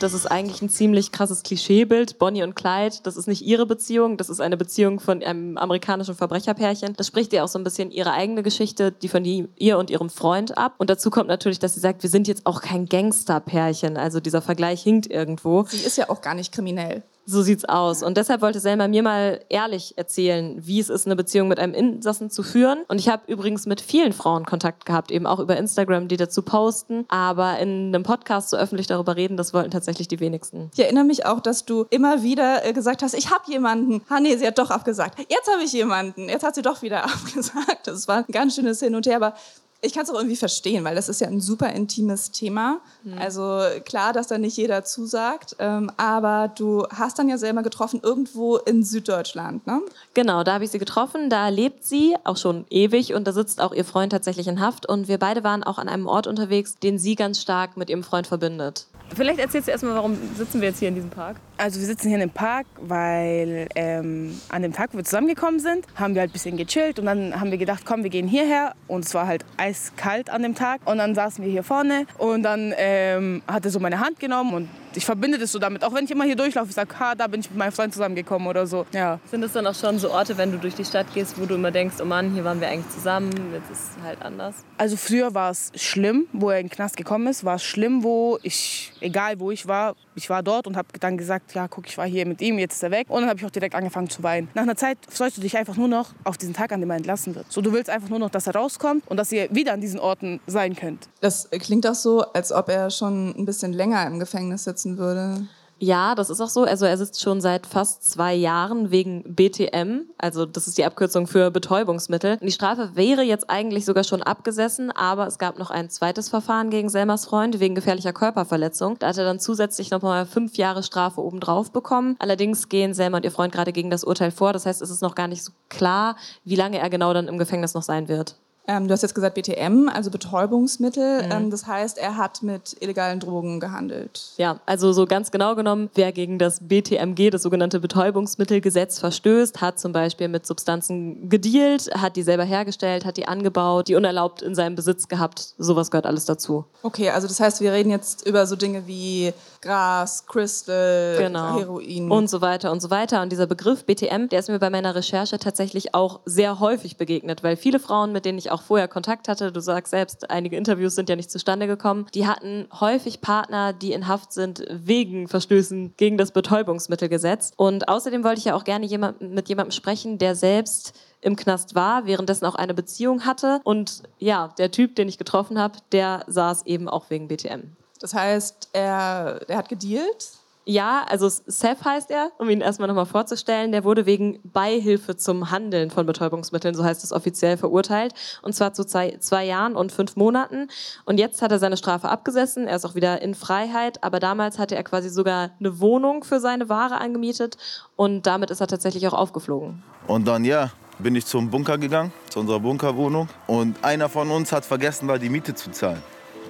Das 0.00 0.14
ist 0.14 0.26
eigentlich 0.26 0.62
ein 0.62 0.68
ziemlich 0.68 1.10
krasses 1.10 1.42
Klischeebild. 1.42 2.20
Bonnie 2.20 2.44
und 2.44 2.54
Clyde, 2.54 2.98
das 3.02 3.16
ist 3.16 3.26
nicht 3.26 3.42
ihre 3.42 3.66
Beziehung, 3.66 4.16
das 4.16 4.28
ist 4.28 4.40
eine 4.40 4.56
Beziehung 4.56 5.00
von 5.00 5.24
einem 5.24 5.58
amerikanischen 5.58 6.14
Verbrecherpärchen. 6.14 6.94
Das 6.96 7.08
spricht 7.08 7.32
ihr 7.32 7.42
auch 7.42 7.48
so 7.48 7.58
ein 7.58 7.64
bisschen 7.64 7.90
ihre 7.90 8.12
eigene 8.12 8.44
Geschichte, 8.44 8.92
die 8.92 9.08
von 9.08 9.24
ihr 9.24 9.76
und 9.76 9.90
ihrem 9.90 10.08
Freund 10.08 10.56
ab. 10.56 10.74
Und 10.78 10.88
dazu 10.88 11.10
kommt 11.10 11.26
natürlich, 11.26 11.58
dass 11.58 11.74
sie 11.74 11.80
sagt, 11.80 12.04
wir 12.04 12.10
sind 12.10 12.28
jetzt 12.28 12.46
auch 12.46 12.60
kein 12.60 12.86
Gangsterpärchen. 12.86 13.96
Also 13.96 14.20
dieser 14.20 14.40
Vergleich 14.40 14.82
hinkt 14.84 15.10
irgendwo. 15.10 15.64
Sie 15.68 15.78
ist 15.78 15.98
ja 15.98 16.08
auch 16.10 16.20
gar 16.20 16.34
nicht 16.34 16.52
kriminell. 16.52 17.02
So 17.30 17.42
sieht's 17.42 17.66
aus. 17.66 18.02
Und 18.02 18.16
deshalb 18.16 18.40
wollte 18.40 18.58
Selma 18.58 18.88
mir 18.88 19.02
mal 19.02 19.40
ehrlich 19.50 19.98
erzählen, 19.98 20.56
wie 20.64 20.80
es 20.80 20.88
ist, 20.88 21.04
eine 21.04 21.14
Beziehung 21.14 21.48
mit 21.48 21.58
einem 21.58 21.74
Insassen 21.74 22.30
zu 22.30 22.42
führen. 22.42 22.78
Und 22.88 22.98
ich 22.98 23.10
habe 23.10 23.30
übrigens 23.30 23.66
mit 23.66 23.82
vielen 23.82 24.14
Frauen 24.14 24.46
Kontakt 24.46 24.86
gehabt, 24.86 25.10
eben 25.10 25.26
auch 25.26 25.38
über 25.38 25.54
Instagram, 25.58 26.08
die 26.08 26.16
dazu 26.16 26.40
posten. 26.40 27.04
Aber 27.08 27.58
in 27.58 27.94
einem 27.94 28.02
Podcast 28.02 28.48
so 28.48 28.56
öffentlich 28.56 28.86
darüber 28.86 29.16
reden, 29.16 29.36
das 29.36 29.52
wollten 29.52 29.70
tatsächlich 29.70 30.08
die 30.08 30.20
wenigsten. 30.20 30.70
Ich 30.72 30.82
erinnere 30.82 31.04
mich 31.04 31.26
auch, 31.26 31.40
dass 31.40 31.66
du 31.66 31.84
immer 31.90 32.22
wieder 32.22 32.64
äh, 32.64 32.72
gesagt 32.72 33.02
hast, 33.02 33.12
ich 33.12 33.30
habe 33.30 33.44
jemanden. 33.46 34.00
Ah 34.08 34.20
nee, 34.20 34.34
sie 34.38 34.46
hat 34.46 34.58
doch 34.58 34.70
abgesagt. 34.70 35.18
Jetzt 35.28 35.52
habe 35.52 35.62
ich 35.62 35.72
jemanden. 35.74 36.30
Jetzt 36.30 36.44
hat 36.44 36.54
sie 36.54 36.62
doch 36.62 36.80
wieder 36.80 37.04
abgesagt. 37.12 37.88
Das 37.88 38.08
war 38.08 38.24
ein 38.26 38.32
ganz 38.32 38.54
schönes 38.54 38.80
Hin 38.80 38.94
und 38.94 39.06
Her, 39.06 39.16
aber 39.16 39.34
ich 39.80 39.92
kann 39.92 40.02
es 40.02 40.10
auch 40.10 40.16
irgendwie 40.16 40.36
verstehen, 40.36 40.84
weil 40.84 40.96
das 40.96 41.08
ist 41.08 41.20
ja 41.20 41.28
ein 41.28 41.40
super 41.40 41.72
intimes 41.72 42.32
Thema. 42.32 42.80
Also 43.16 43.62
klar, 43.84 44.12
dass 44.12 44.26
da 44.26 44.36
nicht 44.36 44.56
jeder 44.56 44.82
zusagt, 44.84 45.54
ähm, 45.60 45.90
aber 45.96 46.48
du 46.48 46.84
hast 46.88 47.18
dann 47.18 47.28
ja 47.28 47.38
selber 47.38 47.62
getroffen 47.62 48.00
irgendwo 48.02 48.56
in 48.56 48.82
Süddeutschland, 48.82 49.66
ne? 49.66 49.80
Genau, 50.14 50.42
da 50.42 50.54
habe 50.54 50.64
ich 50.64 50.70
sie 50.70 50.80
getroffen. 50.80 51.30
Da 51.30 51.48
lebt 51.48 51.84
sie 51.84 52.16
auch 52.24 52.36
schon 52.36 52.64
ewig 52.70 53.14
und 53.14 53.26
da 53.28 53.32
sitzt 53.32 53.60
auch 53.60 53.72
ihr 53.72 53.84
Freund 53.84 54.10
tatsächlich 54.10 54.48
in 54.48 54.60
Haft. 54.60 54.88
Und 54.88 55.06
wir 55.06 55.18
beide 55.18 55.44
waren 55.44 55.62
auch 55.62 55.78
an 55.78 55.88
einem 55.88 56.08
Ort 56.08 56.26
unterwegs, 56.26 56.76
den 56.78 56.98
sie 56.98 57.14
ganz 57.14 57.40
stark 57.40 57.76
mit 57.76 57.88
ihrem 57.88 58.02
Freund 58.02 58.26
verbindet. 58.26 58.86
Vielleicht 59.14 59.38
erzählst 59.38 59.68
du 59.68 59.72
erstmal, 59.72 59.94
warum 59.94 60.18
sitzen 60.36 60.60
wir 60.60 60.68
jetzt 60.68 60.80
hier 60.80 60.88
in 60.88 60.96
diesem 60.96 61.10
Park? 61.10 61.36
Also 61.60 61.80
wir 61.80 61.88
sitzen 61.88 62.06
hier 62.06 62.18
in 62.18 62.20
dem 62.20 62.30
Park, 62.30 62.66
weil 62.80 63.66
ähm, 63.74 64.40
an 64.48 64.62
dem 64.62 64.72
Tag, 64.72 64.90
wo 64.92 64.98
wir 64.98 65.04
zusammengekommen 65.04 65.58
sind, 65.58 65.84
haben 65.96 66.14
wir 66.14 66.20
halt 66.20 66.30
ein 66.30 66.32
bisschen 66.32 66.56
gechillt 66.56 67.00
und 67.00 67.06
dann 67.06 67.38
haben 67.38 67.50
wir 67.50 67.58
gedacht, 67.58 67.82
komm, 67.84 68.04
wir 68.04 68.10
gehen 68.10 68.28
hierher 68.28 68.74
und 68.86 69.04
es 69.04 69.12
war 69.12 69.26
halt 69.26 69.44
eiskalt 69.56 70.30
an 70.30 70.44
dem 70.44 70.54
Tag 70.54 70.80
und 70.84 70.98
dann 70.98 71.16
saßen 71.16 71.44
wir 71.44 71.50
hier 71.50 71.64
vorne 71.64 72.06
und 72.16 72.44
dann 72.44 72.72
ähm, 72.76 73.42
hat 73.48 73.64
er 73.64 73.72
so 73.72 73.80
meine 73.80 73.98
Hand 73.98 74.20
genommen 74.20 74.54
und 74.54 74.68
ich 74.94 75.04
verbinde 75.04 75.38
das 75.38 75.52
so 75.52 75.58
damit, 75.58 75.84
auch 75.84 75.94
wenn 75.94 76.04
ich 76.04 76.10
immer 76.10 76.24
hier 76.24 76.36
durchlaufe, 76.36 76.68
ich 76.68 76.74
sage, 76.74 76.98
ha, 76.98 77.14
da 77.14 77.26
bin 77.26 77.40
ich 77.40 77.50
mit 77.50 77.58
meinem 77.58 77.72
Freund 77.72 77.92
zusammengekommen 77.92 78.48
oder 78.48 78.66
so. 78.66 78.86
Ja. 78.92 79.18
Sind 79.30 79.42
das 79.42 79.52
dann 79.52 79.66
auch 79.66 79.74
schon 79.74 79.98
so 79.98 80.10
Orte, 80.10 80.36
wenn 80.38 80.50
du 80.52 80.58
durch 80.58 80.74
die 80.74 80.84
Stadt 80.84 81.06
gehst, 81.14 81.40
wo 81.40 81.46
du 81.46 81.56
immer 81.56 81.70
denkst, 81.70 81.96
oh 82.00 82.04
Mann, 82.04 82.32
hier 82.32 82.44
waren 82.44 82.60
wir 82.60 82.68
eigentlich 82.68 82.92
zusammen, 82.92 83.30
jetzt 83.52 83.70
ist 83.70 83.90
es 83.96 84.04
halt 84.04 84.22
anders? 84.22 84.54
Also 84.76 84.96
früher 84.96 85.34
war 85.34 85.50
es 85.50 85.72
schlimm, 85.74 86.26
wo 86.32 86.50
er 86.50 86.60
in 86.60 86.66
den 86.66 86.72
Knast 86.72 86.96
gekommen 86.96 87.26
ist, 87.26 87.44
war 87.44 87.56
es 87.56 87.64
schlimm, 87.64 88.02
wo 88.02 88.38
ich, 88.42 88.92
egal 89.00 89.40
wo 89.40 89.50
ich 89.50 89.66
war, 89.68 89.94
ich 90.18 90.28
war 90.28 90.42
dort 90.42 90.66
und 90.66 90.76
habe 90.76 90.88
dann 91.00 91.16
gesagt, 91.16 91.54
ja, 91.54 91.68
guck, 91.68 91.86
ich 91.86 91.96
war 91.96 92.06
hier 92.06 92.26
mit 92.26 92.42
ihm, 92.42 92.58
jetzt 92.58 92.74
ist 92.74 92.82
er 92.82 92.90
weg. 92.90 93.06
Und 93.08 93.22
dann 93.22 93.30
habe 93.30 93.38
ich 93.38 93.46
auch 93.46 93.50
direkt 93.50 93.74
angefangen 93.74 94.10
zu 94.10 94.22
weinen. 94.22 94.48
Nach 94.54 94.62
einer 94.62 94.76
Zeit 94.76 94.98
freust 95.08 95.38
du 95.38 95.40
dich 95.40 95.56
einfach 95.56 95.76
nur 95.76 95.88
noch 95.88 96.10
auf 96.24 96.36
diesen 96.36 96.54
Tag, 96.54 96.72
an 96.72 96.80
dem 96.80 96.90
er 96.90 96.96
entlassen 96.96 97.34
wird. 97.34 97.50
So, 97.50 97.62
du 97.62 97.72
willst 97.72 97.88
einfach 97.88 98.08
nur 98.08 98.18
noch, 98.18 98.30
dass 98.30 98.46
er 98.46 98.54
rauskommt 98.54 99.08
und 99.08 99.16
dass 99.16 99.32
ihr 99.32 99.48
wieder 99.54 99.72
an 99.72 99.80
diesen 99.80 100.00
Orten 100.00 100.40
sein 100.46 100.76
könnt. 100.76 101.08
Das 101.20 101.48
klingt 101.50 101.86
auch 101.86 101.94
so, 101.94 102.20
als 102.32 102.52
ob 102.52 102.68
er 102.68 102.90
schon 102.90 103.34
ein 103.36 103.46
bisschen 103.46 103.72
länger 103.72 104.06
im 104.06 104.18
Gefängnis 104.18 104.64
sitzen 104.64 104.98
würde. 104.98 105.46
Ja, 105.80 106.14
das 106.14 106.28
ist 106.28 106.40
auch 106.40 106.48
so. 106.48 106.64
Also 106.64 106.86
er 106.86 106.96
sitzt 106.96 107.22
schon 107.22 107.40
seit 107.40 107.66
fast 107.66 108.10
zwei 108.10 108.34
Jahren 108.34 108.90
wegen 108.90 109.22
BTM, 109.22 110.08
also 110.18 110.44
das 110.44 110.66
ist 110.66 110.76
die 110.76 110.84
Abkürzung 110.84 111.26
für 111.26 111.50
Betäubungsmittel. 111.50 112.38
Die 112.38 112.50
Strafe 112.50 112.96
wäre 112.96 113.22
jetzt 113.22 113.48
eigentlich 113.48 113.84
sogar 113.84 114.02
schon 114.02 114.22
abgesessen, 114.22 114.90
aber 114.90 115.26
es 115.26 115.38
gab 115.38 115.58
noch 115.58 115.70
ein 115.70 115.88
zweites 115.88 116.28
Verfahren 116.28 116.70
gegen 116.70 116.88
Selmas 116.88 117.26
Freund 117.26 117.60
wegen 117.60 117.76
gefährlicher 117.76 118.12
Körperverletzung. 118.12 118.98
Da 118.98 119.08
hat 119.08 119.18
er 119.18 119.24
dann 119.24 119.38
zusätzlich 119.38 119.90
noch 119.90 120.02
mal 120.02 120.26
fünf 120.26 120.56
Jahre 120.56 120.82
Strafe 120.82 121.22
obendrauf 121.22 121.70
bekommen. 121.70 122.16
Allerdings 122.18 122.68
gehen 122.68 122.94
Selma 122.94 123.18
und 123.18 123.24
ihr 123.24 123.30
Freund 123.30 123.52
gerade 123.52 123.72
gegen 123.72 123.90
das 123.90 124.02
Urteil 124.02 124.32
vor. 124.32 124.52
Das 124.52 124.66
heißt, 124.66 124.82
es 124.82 124.90
ist 124.90 125.02
noch 125.02 125.14
gar 125.14 125.28
nicht 125.28 125.44
so 125.44 125.52
klar, 125.68 126.16
wie 126.44 126.56
lange 126.56 126.78
er 126.78 126.90
genau 126.90 127.12
dann 127.14 127.28
im 127.28 127.38
Gefängnis 127.38 127.74
noch 127.74 127.82
sein 127.82 128.08
wird. 128.08 128.36
Ähm, 128.68 128.86
du 128.86 128.92
hast 128.92 129.00
jetzt 129.00 129.14
gesagt 129.14 129.34
BTM, 129.34 129.88
also 129.88 130.10
Betäubungsmittel. 130.10 131.26
Ähm, 131.30 131.50
das 131.50 131.66
heißt, 131.66 131.96
er 131.96 132.18
hat 132.18 132.42
mit 132.42 132.76
illegalen 132.80 133.18
Drogen 133.18 133.60
gehandelt. 133.60 134.32
Ja, 134.36 134.60
also 134.66 134.92
so 134.92 135.06
ganz 135.06 135.30
genau 135.30 135.54
genommen, 135.54 135.88
wer 135.94 136.12
gegen 136.12 136.38
das 136.38 136.60
BTMG, 136.60 137.30
das 137.30 137.42
sogenannte 137.42 137.80
Betäubungsmittelgesetz, 137.80 138.98
verstößt, 138.98 139.62
hat 139.62 139.78
zum 139.78 139.92
Beispiel 139.92 140.28
mit 140.28 140.46
Substanzen 140.46 141.30
gedealt, 141.30 141.90
hat 141.96 142.16
die 142.16 142.22
selber 142.22 142.44
hergestellt, 142.44 143.06
hat 143.06 143.16
die 143.16 143.26
angebaut, 143.26 143.88
die 143.88 143.94
unerlaubt 143.94 144.42
in 144.42 144.54
seinem 144.54 144.74
Besitz 144.74 145.08
gehabt. 145.08 145.54
Sowas 145.56 145.90
gehört 145.90 146.04
alles 146.06 146.26
dazu. 146.26 146.66
Okay, 146.82 147.08
also 147.08 147.26
das 147.26 147.40
heißt, 147.40 147.62
wir 147.62 147.72
reden 147.72 147.90
jetzt 147.90 148.26
über 148.26 148.46
so 148.46 148.54
Dinge 148.54 148.86
wie 148.86 149.32
Gras, 149.62 150.26
Crystal, 150.26 151.16
Genau. 151.18 151.58
Heroin. 151.58 152.10
Und 152.10 152.28
so 152.28 152.40
weiter 152.40 152.70
und 152.70 152.80
so 152.80 152.90
weiter. 152.90 153.22
Und 153.22 153.32
dieser 153.32 153.46
Begriff 153.46 153.84
BTM, 153.84 154.28
der 154.28 154.40
ist 154.40 154.48
mir 154.48 154.58
bei 154.58 154.70
meiner 154.70 154.94
Recherche 154.94 155.38
tatsächlich 155.38 155.94
auch 155.94 156.20
sehr 156.26 156.60
häufig 156.60 156.96
begegnet, 156.96 157.42
weil 157.42 157.56
viele 157.56 157.80
Frauen, 157.80 158.12
mit 158.12 158.24
denen 158.24 158.38
ich 158.38 158.50
auch 158.50 158.57
vorher 158.62 158.88
Kontakt 158.88 159.28
hatte, 159.28 159.52
du 159.52 159.60
sagst 159.60 159.90
selbst, 159.90 160.30
einige 160.30 160.56
Interviews 160.56 160.94
sind 160.94 161.08
ja 161.08 161.16
nicht 161.16 161.30
zustande 161.30 161.66
gekommen, 161.66 162.06
die 162.14 162.26
hatten 162.26 162.66
häufig 162.80 163.20
Partner, 163.20 163.72
die 163.72 163.92
in 163.92 164.08
Haft 164.08 164.32
sind 164.32 164.64
wegen 164.70 165.28
Verstößen 165.28 165.94
gegen 165.96 166.18
das 166.18 166.32
Betäubungsmittelgesetz. 166.32 167.52
Und 167.56 167.88
außerdem 167.88 168.24
wollte 168.24 168.38
ich 168.38 168.46
ja 168.46 168.54
auch 168.54 168.64
gerne 168.64 168.86
jemand, 168.86 169.20
mit 169.20 169.48
jemandem 169.48 169.72
sprechen, 169.72 170.18
der 170.18 170.34
selbst 170.34 170.94
im 171.20 171.36
Knast 171.36 171.74
war, 171.74 172.06
währenddessen 172.06 172.46
auch 172.46 172.54
eine 172.54 172.74
Beziehung 172.74 173.24
hatte. 173.24 173.60
Und 173.64 174.02
ja, 174.18 174.54
der 174.58 174.70
Typ, 174.70 174.94
den 174.96 175.08
ich 175.08 175.18
getroffen 175.18 175.58
habe, 175.58 175.78
der 175.92 176.24
saß 176.26 176.66
eben 176.66 176.88
auch 176.88 177.10
wegen 177.10 177.28
BTM. 177.28 177.72
das 178.00 178.14
heißt, 178.14 178.70
er, 178.72 179.40
er 179.48 179.56
hat 179.58 179.68
gedealt. 179.68 180.37
Ja, 180.70 181.06
also 181.08 181.30
Seth 181.30 181.82
heißt 181.82 182.10
er, 182.10 182.30
um 182.36 182.50
ihn 182.50 182.60
erstmal 182.60 182.88
nochmal 182.88 183.06
vorzustellen. 183.06 183.72
Der 183.72 183.84
wurde 183.84 184.04
wegen 184.04 184.38
Beihilfe 184.44 185.16
zum 185.16 185.50
Handeln 185.50 185.90
von 185.90 186.04
Betäubungsmitteln, 186.04 186.74
so 186.74 186.84
heißt 186.84 187.02
es 187.04 187.10
offiziell, 187.10 187.56
verurteilt. 187.56 188.12
Und 188.42 188.54
zwar 188.54 188.74
zu 188.74 188.84
zwei, 188.84 189.16
zwei 189.18 189.46
Jahren 189.46 189.76
und 189.76 189.92
fünf 189.92 190.16
Monaten. 190.16 190.68
Und 191.06 191.18
jetzt 191.18 191.40
hat 191.40 191.52
er 191.52 191.58
seine 191.58 191.78
Strafe 191.78 192.10
abgesessen. 192.10 192.68
Er 192.68 192.76
ist 192.76 192.84
auch 192.84 192.94
wieder 192.94 193.22
in 193.22 193.34
Freiheit. 193.34 194.04
Aber 194.04 194.20
damals 194.20 194.58
hatte 194.58 194.76
er 194.76 194.82
quasi 194.84 195.08
sogar 195.08 195.52
eine 195.58 195.80
Wohnung 195.80 196.22
für 196.22 196.38
seine 196.38 196.68
Ware 196.68 196.98
angemietet. 196.98 197.56
Und 197.96 198.26
damit 198.26 198.50
ist 198.50 198.60
er 198.60 198.66
tatsächlich 198.66 199.08
auch 199.08 199.14
aufgeflogen. 199.14 199.82
Und 200.06 200.28
dann, 200.28 200.44
ja, 200.44 200.70
bin 200.98 201.16
ich 201.16 201.24
zum 201.24 201.48
Bunker 201.48 201.78
gegangen, 201.78 202.12
zu 202.28 202.40
unserer 202.40 202.60
Bunkerwohnung. 202.60 203.30
Und 203.46 203.82
einer 203.82 204.10
von 204.10 204.30
uns 204.30 204.52
hat 204.52 204.66
vergessen, 204.66 205.08
da 205.08 205.16
die 205.16 205.30
Miete 205.30 205.54
zu 205.54 205.70
zahlen. 205.70 206.02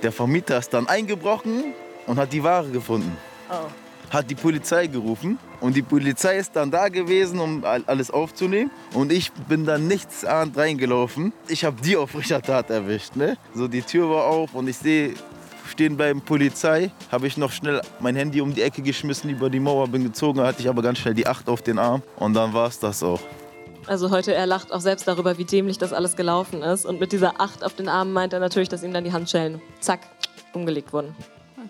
Der 0.03 0.11
Vermieter 0.11 0.59
ist 0.59 0.75
dann 0.75 0.89
eingebrochen 0.89 1.73
und 2.09 2.19
hat 2.19 2.33
die 2.33 2.43
Ware 2.43 2.69
gefunden. 2.69 3.17
Oh 3.49 3.88
hat 4.11 4.31
die 4.31 4.35
Polizei 4.35 4.87
gerufen 4.87 5.38
und 5.61 5.77
die 5.77 5.83
Polizei 5.83 6.38
ist 6.38 6.55
dann 6.57 6.71
da 6.71 6.88
gewesen, 6.88 7.41
um 7.41 7.65
alles 7.65 8.11
aufzunehmen. 8.11 8.71
Und 8.95 9.12
ich 9.12 9.33
bin 9.33 9.65
dann 9.65 9.87
nichtsahnd 9.87 10.57
reingelaufen. 10.57 11.33
Ich 11.49 11.65
habe 11.65 11.81
die 11.83 11.97
auf 11.97 12.11
frischer 12.11 12.41
Tat 12.41 12.71
erwischt. 12.71 13.17
Ne? 13.17 13.37
So 13.55 13.69
die 13.69 13.83
Tür 13.83 14.11
war 14.11 14.25
auf 14.25 14.55
und 14.55 14.69
ich 14.69 14.77
sehe 14.77 15.15
stehen 15.69 15.97
beim 15.97 16.23
Polizei, 16.23 16.91
habe 17.12 17.27
ich 17.27 17.37
noch 17.37 17.53
schnell 17.53 17.83
mein 18.00 18.17
Handy 18.17 18.41
um 18.41 18.55
die 18.55 18.62
Ecke 18.62 18.81
geschmissen, 18.81 19.29
über 19.29 19.50
die 19.50 19.61
Mauer 19.61 19.87
bin 19.88 20.03
gezogen, 20.03 20.41
hatte 20.41 20.62
ich 20.62 20.69
aber 20.69 20.81
ganz 20.81 20.99
schnell 20.99 21.12
die 21.12 21.27
Acht 21.27 21.49
auf 21.49 21.61
den 21.61 21.79
Arm 21.79 22.03
und 22.17 22.33
dann 22.35 22.55
war 22.55 22.69
es 22.69 22.79
das 22.79 23.03
auch. 23.03 23.21
Also 23.87 24.11
heute, 24.11 24.35
er 24.35 24.47
lacht 24.47 24.71
auch 24.71 24.81
selbst 24.81 25.09
darüber, 25.09 25.38
wie 25.38 25.45
dämlich 25.45 25.79
das 25.79 25.95
alles 25.95 26.15
gelaufen 26.15 26.62
ist. 26.62 26.85
Und 26.85 27.00
mit 27.00 27.11
dieser 27.11 27.41
Acht 27.41 27.65
auf 27.65 27.75
den 27.75 27.88
Arm 27.88 28.12
meint 28.12 28.35
er 28.35 28.38
natürlich, 28.38 28.69
dass 28.69 28.83
ihm 28.83 28.93
dann 28.93 29.03
die 29.03 29.12
Handschellen, 29.12 29.62
zack, 29.81 30.00
umgelegt 30.53 30.93
wurden. 30.93 31.17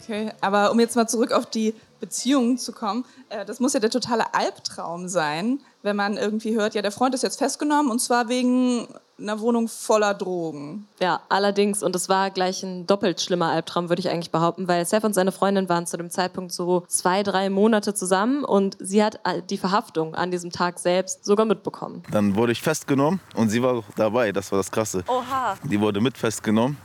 Okay, 0.02 0.32
aber 0.40 0.72
um 0.72 0.80
jetzt 0.80 0.96
mal 0.96 1.06
zurück 1.06 1.32
auf 1.32 1.46
die 1.46 1.74
Beziehungen 2.00 2.58
zu 2.58 2.72
kommen, 2.72 3.04
äh, 3.28 3.44
das 3.44 3.60
muss 3.60 3.72
ja 3.72 3.80
der 3.80 3.90
totale 3.90 4.34
Albtraum 4.34 5.08
sein, 5.08 5.60
wenn 5.82 5.96
man 5.96 6.16
irgendwie 6.16 6.54
hört, 6.56 6.74
ja, 6.74 6.82
der 6.82 6.92
Freund 6.92 7.14
ist 7.14 7.22
jetzt 7.22 7.38
festgenommen 7.38 7.90
und 7.90 8.00
zwar 8.00 8.28
wegen 8.28 8.88
einer 9.20 9.40
Wohnung 9.40 9.68
voller 9.68 10.14
Drogen. 10.14 10.86
Ja, 11.00 11.20
allerdings. 11.28 11.82
Und 11.82 11.96
es 11.96 12.08
war 12.08 12.30
gleich 12.30 12.62
ein 12.62 12.86
doppelt 12.86 13.20
schlimmer 13.20 13.46
Albtraum, 13.46 13.88
würde 13.88 14.00
ich 14.00 14.08
eigentlich 14.08 14.30
behaupten, 14.30 14.68
weil 14.68 14.84
Seth 14.86 15.04
und 15.04 15.12
seine 15.12 15.32
Freundin 15.32 15.68
waren 15.68 15.86
zu 15.86 15.96
dem 15.96 16.10
Zeitpunkt 16.10 16.52
so 16.52 16.84
zwei, 16.86 17.22
drei 17.22 17.50
Monate 17.50 17.94
zusammen 17.94 18.44
und 18.44 18.76
sie 18.78 19.02
hat 19.02 19.20
äh, 19.24 19.42
die 19.42 19.58
Verhaftung 19.58 20.14
an 20.14 20.30
diesem 20.30 20.50
Tag 20.50 20.78
selbst 20.78 21.24
sogar 21.24 21.46
mitbekommen. 21.46 22.02
Dann 22.10 22.36
wurde 22.36 22.52
ich 22.52 22.62
festgenommen 22.62 23.20
und 23.34 23.48
sie 23.48 23.62
war 23.62 23.82
dabei, 23.96 24.32
das 24.32 24.52
war 24.52 24.58
das 24.58 24.70
Krasse. 24.70 25.04
Oha. 25.08 25.56
Die 25.64 25.80
wurde 25.80 26.00
mit 26.00 26.16
festgenommen 26.16 26.76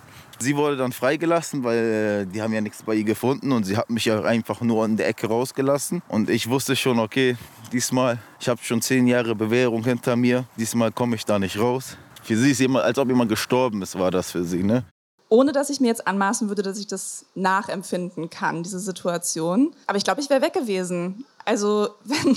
Sie 0.43 0.57
wurde 0.57 0.75
dann 0.75 0.91
freigelassen, 0.91 1.63
weil 1.63 2.25
äh, 2.25 2.25
die 2.25 2.41
haben 2.41 2.51
ja 2.51 2.59
nichts 2.59 2.83
bei 2.83 2.95
ihr 2.95 3.05
gefunden 3.05 3.53
und 3.53 3.63
sie 3.63 3.77
hat 3.77 3.89
mich 3.89 4.03
ja 4.03 4.21
einfach 4.23 4.59
nur 4.59 4.83
in 4.83 4.97
der 4.97 5.07
Ecke 5.07 5.27
rausgelassen. 5.27 6.01
Und 6.09 6.29
ich 6.29 6.49
wusste 6.49 6.75
schon, 6.75 6.99
okay, 6.99 7.37
diesmal, 7.71 8.19
ich 8.41 8.49
habe 8.49 8.61
schon 8.61 8.81
zehn 8.81 9.07
Jahre 9.07 9.35
Bewährung 9.35 9.85
hinter 9.85 10.17
mir, 10.17 10.43
diesmal 10.57 10.91
komme 10.91 11.15
ich 11.15 11.23
da 11.23 11.39
nicht 11.39 11.57
raus. 11.57 11.95
Für 12.21 12.35
sie 12.35 12.51
ist 12.51 12.59
jemand, 12.59 12.83
als 12.83 12.97
ob 12.97 13.07
jemand 13.07 13.29
gestorben 13.29 13.81
ist, 13.81 13.97
war 13.97 14.11
das 14.11 14.31
für 14.31 14.43
sie, 14.43 14.63
ne? 14.63 14.83
Ohne 15.29 15.53
dass 15.53 15.69
ich 15.69 15.79
mir 15.79 15.87
jetzt 15.87 16.05
anmaßen 16.05 16.49
würde, 16.49 16.61
dass 16.61 16.77
ich 16.77 16.87
das 16.87 17.25
nachempfinden 17.35 18.29
kann, 18.29 18.63
diese 18.63 18.79
Situation. 18.79 19.73
Aber 19.87 19.97
ich 19.97 20.03
glaube, 20.03 20.19
ich 20.19 20.29
wäre 20.29 20.41
weg 20.41 20.51
gewesen. 20.51 21.23
Also, 21.45 21.87
wenn 22.03 22.35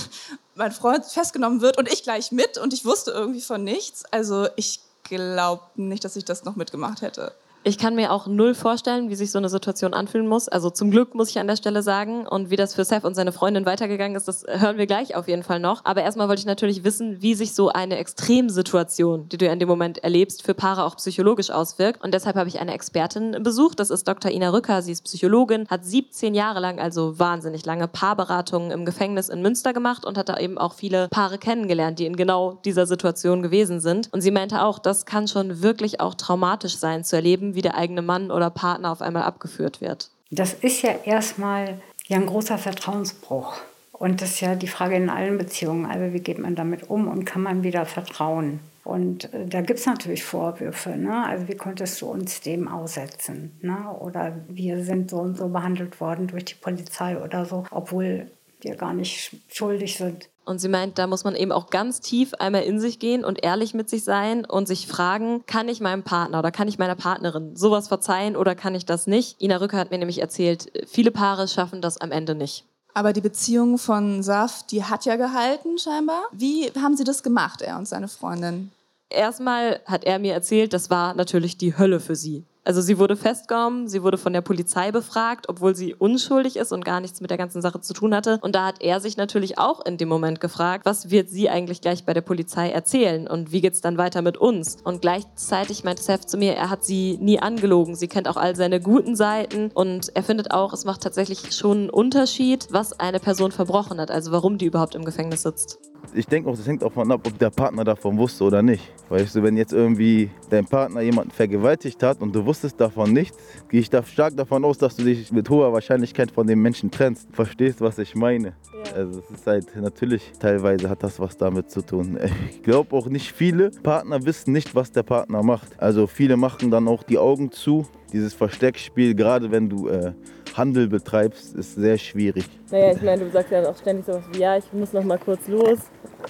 mein 0.55 0.71
Freund 0.71 1.05
festgenommen 1.05 1.61
wird 1.61 1.77
und 1.77 1.93
ich 1.93 2.05
gleich 2.05 2.31
mit 2.31 2.57
und 2.57 2.73
ich 2.73 2.85
wusste 2.85 3.11
irgendwie 3.11 3.41
von 3.41 3.65
nichts. 3.65 4.05
Also, 4.13 4.47
ich 4.55 4.79
glaube 5.03 5.65
nicht, 5.75 6.05
dass 6.05 6.15
ich 6.15 6.25
das 6.25 6.45
noch 6.45 6.55
mitgemacht 6.55 7.03
hätte. 7.03 7.35
Ich 7.69 7.79
kann 7.79 7.97
mir 7.97 8.13
auch 8.13 8.29
null 8.29 8.55
vorstellen, 8.55 9.11
wie 9.11 9.17
sich 9.17 9.33
so 9.33 9.39
eine 9.39 9.49
Situation 9.49 9.93
anfühlen 9.93 10.29
muss. 10.29 10.47
Also 10.47 10.71
zum 10.71 10.93
Glück 10.93 11.17
muss 11.17 11.31
ich 11.31 11.41
an 11.41 11.49
der 11.49 11.57
Stelle 11.57 11.83
sagen. 11.83 12.25
Und 12.25 12.49
wie 12.49 12.55
das 12.55 12.77
für 12.77 12.85
Seth 12.85 13.05
und 13.05 13.17
seine 13.17 13.33
Freundin 13.33 13.67
weitergegangen 13.67 14.17
ist, 14.17 14.29
das 14.29 14.47
hören 14.49 14.79
wir 14.79 14.87
gleich 14.87 15.17
auf 15.17 15.27
jeden 15.27 15.43
Fall 15.43 15.59
noch. 15.59 15.85
Aber 15.85 16.01
erstmal 16.01 16.29
wollte 16.29 16.39
ich 16.39 16.47
natürlich 16.47 16.85
wissen, 16.85 17.23
wie 17.23 17.35
sich 17.35 17.55
so 17.55 17.71
eine 17.71 17.97
Extremsituation, 17.97 19.29
die 19.29 19.37
du 19.37 19.47
in 19.47 19.59
dem 19.59 19.69
Moment 19.69 19.99
erlebst, 19.99 20.45
für 20.45 20.55
Paare 20.55 20.85
auch 20.85 20.95
psychologisch 20.95 21.51
auswirkt. 21.51 22.05
Und 22.05 22.15
deshalb 22.15 22.37
habe 22.37 22.49
ich 22.49 22.61
eine 22.61 22.73
Expertin 22.73 23.43
besucht. 23.43 23.81
Das 23.81 23.91
ist 23.91 24.07
Dr. 24.07 24.31
Ina 24.31 24.51
Rücker. 24.51 24.81
Sie 24.81 24.93
ist 24.93 25.03
Psychologin, 25.03 25.67
hat 25.69 25.85
17 25.85 26.37
Jahre 26.37 26.61
lang, 26.61 26.79
also 26.79 27.19
wahnsinnig 27.19 27.67
lange 27.67 27.89
Paarberatungen 27.89 28.71
im 28.71 28.85
Gefängnis 28.85 29.29
in 29.29 29.43
Münster 29.43 29.73
gemacht 29.73 30.05
und 30.05 30.17
hat 30.17 30.29
da 30.29 30.39
eben 30.39 30.57
auch 30.57 30.75
viele 30.75 31.09
Paare 31.09 31.39
kennengelernt, 31.39 31.99
die 31.99 32.07
in 32.07 32.15
genau 32.15 32.61
dieser 32.65 32.87
Situation 32.87 33.43
gewesen 33.43 33.81
sind. 33.81 34.09
Und 34.13 34.21
sie 34.21 34.31
meinte 34.31 34.63
auch, 34.63 34.79
das 34.79 35.05
kann 35.05 35.27
schon 35.27 35.63
wirklich 35.63 35.99
auch 35.99 36.15
traumatisch 36.15 36.77
sein 36.77 37.03
zu 37.03 37.17
erleben, 37.17 37.56
wie 37.57 37.63
der 37.63 37.75
eigene 37.75 38.03
Mann 38.03 38.31
oder 38.31 38.51
Partner 38.51 38.93
auf 38.93 39.03
einmal 39.03 39.25
abgeführt 39.25 39.81
wird. 39.81 40.11
Das 40.31 40.55
ist 40.55 40.83
ja 40.83 40.93
erstmal 41.05 41.81
ja 42.07 42.17
ein 42.17 42.27
großer 42.27 42.59
Vertrauensbruch. 42.59 43.55
Und 43.93 44.21
das 44.21 44.33
ist 44.33 44.41
ja 44.41 44.55
die 44.55 44.69
Frage 44.69 44.97
in 44.97 45.09
allen 45.09 45.39
Beziehungen. 45.39 45.87
Also 45.87 46.13
wie 46.13 46.21
geht 46.21 46.39
man 46.39 46.55
damit 46.55 46.91
um 46.91 47.09
und 47.09 47.25
kann 47.25 47.43
man 47.43 47.63
wieder 47.63 47.87
vertrauen? 47.87 48.61
Und 48.85 49.33
äh, 49.33 49.47
da 49.47 49.63
gibt 49.63 49.81
es 49.81 49.87
natürlich 49.87 50.23
Vorwürfe. 50.23 50.91
Ne? 50.91 51.27
Also 51.27 51.49
wie 51.49 51.57
konntest 51.57 52.01
du 52.01 52.07
uns 52.07 52.41
dem 52.41 52.69
aussetzen? 52.69 53.59
Ne? 53.63 53.77
Oder 54.01 54.37
wir 54.49 54.85
sind 54.85 55.11
so 55.11 55.19
und 55.19 55.37
so 55.37 55.49
behandelt 55.49 56.01
worden 56.01 56.29
durch 56.29 56.45
die 56.45 56.55
Polizei 56.55 57.17
oder 57.19 57.47
so, 57.47 57.65
obwohl 57.71 58.31
wir 58.61 58.77
gar 58.77 58.93
nicht 58.93 59.35
schuldig 59.49 59.97
sind. 59.97 60.29
Und 60.47 60.61
sie 60.61 60.69
meint, 60.69 60.97
da 60.97 61.09
muss 61.09 61.25
man 61.25 61.35
eben 61.35 61.51
auch 61.51 61.71
ganz 61.71 62.01
tief 62.01 62.33
einmal 62.35 62.63
in 62.63 62.79
sich 62.79 63.01
gehen 63.01 63.25
und 63.25 63.45
ehrlich 63.45 63.75
mit 63.75 63.91
sich 63.91 64.05
sein 64.05 64.45
und 64.45 64.69
sich 64.69 64.87
fragen, 64.87 65.45
kann 65.47 65.69
ich 65.69 65.81
meinem 65.81 66.05
Partner 66.05 66.39
oder 66.39 66.53
kann 66.53 66.69
ich 66.69 66.79
meiner 66.79 66.95
Partnerin 66.95 67.57
sowas 67.57 67.89
verzeihen 67.89 68.37
oder 68.37 68.55
kann 68.55 68.77
ich 68.77 68.87
das 68.87 69.09
nicht? 69.09 69.43
Ina 69.43 69.57
Rücker 69.57 69.77
hat 69.77 69.91
mir 69.91 69.99
nämlich 69.99 70.21
erzählt, 70.21 70.71
viele 70.87 71.11
Paare 71.11 71.49
schaffen 71.49 71.83
das 71.83 72.01
am 72.01 72.13
Ende 72.13 72.37
nicht. 72.37 72.65
Aber 72.95 73.13
die 73.13 73.21
Beziehung 73.21 73.77
von 73.77 74.23
Saf, 74.23 74.65
die 74.69 74.85
hat 74.85 75.05
ja 75.05 75.17
gehalten 75.17 75.79
scheinbar. 75.79 76.23
Wie 76.31 76.71
haben 76.81 76.97
Sie 76.97 77.05
das 77.05 77.25
gemacht, 77.25 77.61
er 77.61 77.77
und 77.77 77.89
seine 77.89 78.07
Freundin? 78.07 78.71
Erstmal 79.11 79.81
hat 79.85 80.05
er 80.05 80.21
mir 80.21 80.33
erzählt, 80.33 80.73
das 80.73 80.91
war 80.91 81.15
natürlich 81.15 81.59
die 81.59 81.77
Hölle 81.77 81.99
für 81.99 82.17
sie. 82.17 82.45
Also 82.67 82.81
sie 82.81 82.99
wurde 82.99 83.15
festgenommen, 83.15 83.87
sie 83.87 84.03
wurde 84.03 84.19
von 84.19 84.33
der 84.33 84.41
Polizei 84.41 84.91
befragt, 84.91 85.49
obwohl 85.49 85.77
sie 85.77 85.95
unschuldig 85.95 86.57
ist 86.57 86.73
und 86.73 86.85
gar 86.85 87.01
nichts 87.01 87.21
mit 87.21 87.31
der 87.31 87.39
ganzen 87.39 87.63
Sache 87.63 87.81
zu 87.81 87.93
tun 87.93 88.13
hatte. 88.13 88.41
Und 88.43 88.57
da 88.57 88.67
hat 88.67 88.83
er 88.83 88.99
sich 88.99 89.17
natürlich 89.17 89.57
auch 89.57 89.87
in 89.87 89.99
dem 89.99 90.09
Moment 90.09 90.41
gefragt, 90.41 90.85
was 90.85 91.09
wird 91.09 91.29
sie 91.29 91.49
eigentlich 91.49 91.81
gleich 91.81 92.05
bei 92.05 92.13
der 92.13 92.23
Polizei 92.23 92.71
erzählen 92.71 93.29
und 93.29 93.53
wie 93.53 93.61
geht's 93.61 93.83
dann 93.83 93.99
weiter 93.99 94.21
mit 94.21 94.37
uns? 94.37 94.79
Und 94.83 95.01
gleichzeitig 95.01 95.85
meinte 95.85 96.03
Seth 96.03 96.29
zu 96.29 96.39
mir, 96.39 96.55
er 96.55 96.69
hat 96.69 96.85
sie 96.85 97.19
nie 97.21 97.39
angelogen. 97.39 97.95
Sie 97.95 98.09
kennt 98.09 98.27
auch 98.27 98.37
all 98.37 98.57
seine 98.57 98.81
guten 98.81 99.15
Seiten 99.15 99.71
und 99.73 100.11
er 100.17 100.25
findet 100.25 100.51
auch, 100.51 100.73
es 100.73 100.85
macht 100.85 101.03
tatsächlich 101.03 101.53
schon 101.55 101.79
einen 101.79 101.91
Unterschied, 101.91 102.67
was 102.71 102.99
eine 102.99 103.21
Person 103.21 103.53
verbrochen 103.53 104.01
hat, 104.01 104.11
also 104.11 104.33
warum 104.33 104.59
die 104.59 104.67
überhaupt 104.67 104.97
im 104.97 105.05
Gefängnis 105.05 105.43
sitzt 105.43 105.79
ich 106.17 106.27
denke 106.27 106.49
auch, 106.51 106.57
das 106.57 106.67
hängt 106.67 106.83
auch 106.83 106.89
davon 106.97 107.13
ab, 107.13 107.21
ob 107.27 107.39
der 107.39 107.51
Partner 107.51 107.85
davon 107.85 108.17
wusste 108.17 108.45
oder 108.45 108.63
nicht. 108.63 108.93
Weißt 109.09 109.37
du, 109.37 109.43
wenn 109.43 109.57
jetzt 109.57 109.73
irgendwie 109.73 110.31
dein 110.51 110.65
Partner 110.65 111.03
jemanden 111.03 111.31
vergewaltigt 111.31 112.03
hat 112.03 112.21
und 112.21 112.35
du 112.35 112.45
wusstest 112.45 112.81
davon 112.81 113.13
nichts, 113.13 113.37
gehe 113.69 113.81
ich 113.81 113.91
da 113.91 114.03
stark 114.03 114.37
davon 114.37 114.65
aus, 114.65 114.79
dass 114.79 114.97
du 114.97 115.05
dich 115.05 115.31
mit 115.31 115.49
hoher 115.51 115.73
Wahrscheinlichkeit 115.73 116.31
von 116.31 116.47
dem 116.47 116.63
Menschen 116.63 116.91
trennst. 116.91 117.29
Verstehst, 117.33 117.81
was 117.81 117.99
ich 117.99 118.15
meine? 118.15 118.55
Ja. 118.73 118.95
Also 118.95 119.21
es 119.21 119.31
ist 119.31 119.47
halt 119.47 119.77
natürlich, 119.77 120.33
teilweise 120.41 120.89
hat 120.89 121.03
das 121.03 121.21
was 121.21 121.37
damit 121.37 121.71
zu 121.71 121.83
tun. 121.83 122.19
Ich 122.51 122.63
glaube 122.63 122.97
auch 122.97 123.07
nicht 123.09 123.33
viele 123.33 123.71
Partner 123.71 124.25
wissen 124.25 124.53
nicht, 124.53 124.75
was 124.75 124.91
der 124.91 125.03
Partner 125.03 125.43
macht. 125.43 125.81
Also 125.81 126.07
viele 126.07 126.37
machen 126.37 126.71
dann 126.71 126.89
auch 126.89 127.03
die 127.03 127.19
Augen 127.19 127.51
zu. 127.51 127.87
Dieses 128.13 128.35
Versteckspiel, 128.35 129.15
gerade 129.15 129.51
wenn 129.51 129.69
du 129.69 129.89
äh, 129.89 130.13
Handel 130.57 130.89
betreibst, 130.89 131.55
ist 131.55 131.75
sehr 131.75 131.99
schwierig. 131.99 132.47
Naja, 132.71 132.93
ich 132.93 133.03
meine, 133.03 133.25
du 133.25 133.31
sagst 133.31 133.53
ja 133.53 133.69
auch 133.69 133.77
ständig 133.77 134.07
sowas 134.07 134.25
wie, 134.33 134.41
ja, 134.41 134.57
ich 134.57 134.73
muss 134.73 134.93
noch 134.93 135.05
mal 135.05 135.19
kurz 135.19 135.47
los. 135.49 135.79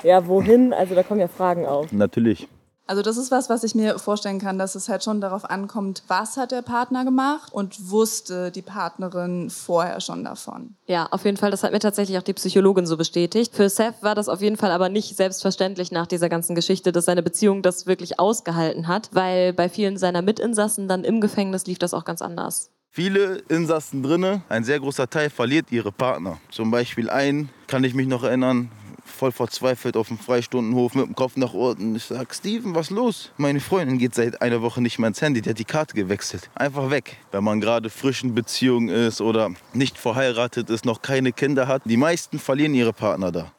Ja, 0.02 0.26
wohin? 0.26 0.73
Also 0.73 0.95
da 0.95 1.02
kommen 1.02 1.21
ja 1.21 1.28
Fragen 1.28 1.66
auf. 1.66 1.92
Natürlich. 1.92 2.49
Also 2.88 3.02
das 3.02 3.16
ist 3.16 3.33
was, 3.33 3.50
was 3.50 3.64
ich 3.64 3.75
mir 3.75 3.99
vorstellen 3.99 4.38
kann, 4.38 4.59
dass 4.59 4.76
es 4.76 4.88
halt 4.88 5.02
schon 5.02 5.21
darauf 5.21 5.45
ankommt, 5.45 6.04
was 6.06 6.37
hat 6.37 6.52
der 6.52 6.62
Partner 6.62 7.04
gemacht 7.04 7.52
und 7.52 7.90
wusste 7.90 8.52
die 8.52 8.62
Partnerin 8.62 9.50
vorher 9.50 10.00
schon 10.00 10.23
davon. 10.23 10.76
Ja, 10.87 11.09
auf 11.11 11.25
jeden 11.25 11.37
Fall. 11.37 11.50
Das 11.50 11.64
hat 11.64 11.73
mir 11.73 11.80
tatsächlich 11.80 12.16
auch 12.16 12.23
die 12.23 12.35
Psychologin 12.35 12.87
so 12.87 12.97
bestätigt. 12.97 13.56
Für 13.56 13.68
Seth 13.68 14.02
war 14.02 14.14
das 14.14 14.28
auf 14.28 14.40
jeden 14.40 14.56
Fall 14.56 14.71
aber 14.71 14.88
nicht 14.88 15.16
selbstverständlich 15.16 15.90
nach 15.90 16.06
dieser 16.06 16.28
ganzen 16.28 16.54
Geschichte, 16.54 16.92
dass 16.92 17.06
seine 17.06 17.25
Beziehung 17.25 17.62
das 17.62 17.87
wirklich 17.87 18.21
ausgehalten 18.21 18.87
hat, 18.87 19.11
weil 19.12 19.52
bei 19.52 19.68
vielen 19.68 19.97
seiner 19.97 20.23
Mitinsassen 20.23 20.87
dann 20.87 21.02
im 21.02 21.21
Gefängnis 21.21 21.66
lief 21.66 21.80
das 21.80 21.92
auch 21.92 22.04
ganz 22.04 22.23
anders. 22.23 22.71
Viele 22.97 23.43
Insassen 23.50 24.02
drinnen, 24.02 24.43
ein 24.49 24.64
sehr 24.64 24.81
großer 24.81 25.11
Teil 25.11 25.28
verliert 25.28 25.71
ihre 25.71 25.93
Partner. 25.93 26.40
Zum 26.50 26.71
Beispiel 26.71 27.11
einen, 27.11 27.50
kann 27.66 27.85
ich 27.85 27.93
mich 27.93 28.07
noch 28.07 28.25
erinnern, 28.25 28.71
voll 29.05 29.33
verzweifelt 29.33 29.99
auf 29.99 30.09
dem 30.09 30.19
Freistundenhof 30.19 30.95
mit 30.95 31.07
dem 31.07 31.14
Kopf 31.14 31.37
nach 31.37 31.52
unten. 31.52 31.97
Ich 31.97 32.05
sag, 32.05 32.35
Steven, 32.35 32.75
was 32.75 32.88
los? 32.88 33.33
Meine 33.37 33.61
Freundin 33.61 33.99
geht 33.99 34.14
seit 34.14 34.40
einer 34.40 34.62
Woche 34.62 34.81
nicht 34.81 34.99
mehr 34.99 35.09
ins 35.09 35.21
Handy, 35.21 35.43
die 35.43 35.50
hat 35.50 35.59
die 35.59 35.66
Karte 35.66 35.95
gewechselt. 35.95 36.49
Einfach 36.55 36.88
weg. 36.88 37.19
Wenn 37.33 37.45
man 37.45 37.61
gerade 37.61 37.90
frisch 37.90 38.25
in 38.25 38.35
Beziehung 38.35 38.88
ist 38.88 39.21
oder 39.21 39.50
nicht 39.75 39.99
verheiratet 39.99 40.71
ist, 40.71 40.87
noch 40.87 41.02
keine 41.02 41.33
Kinder 41.33 41.69
hat, 41.69 41.83
die 41.85 41.99
meisten 41.99 42.38
verlieren 42.38 42.73
ihre 42.73 42.95
Partner 42.95 43.31
da. 43.31 43.52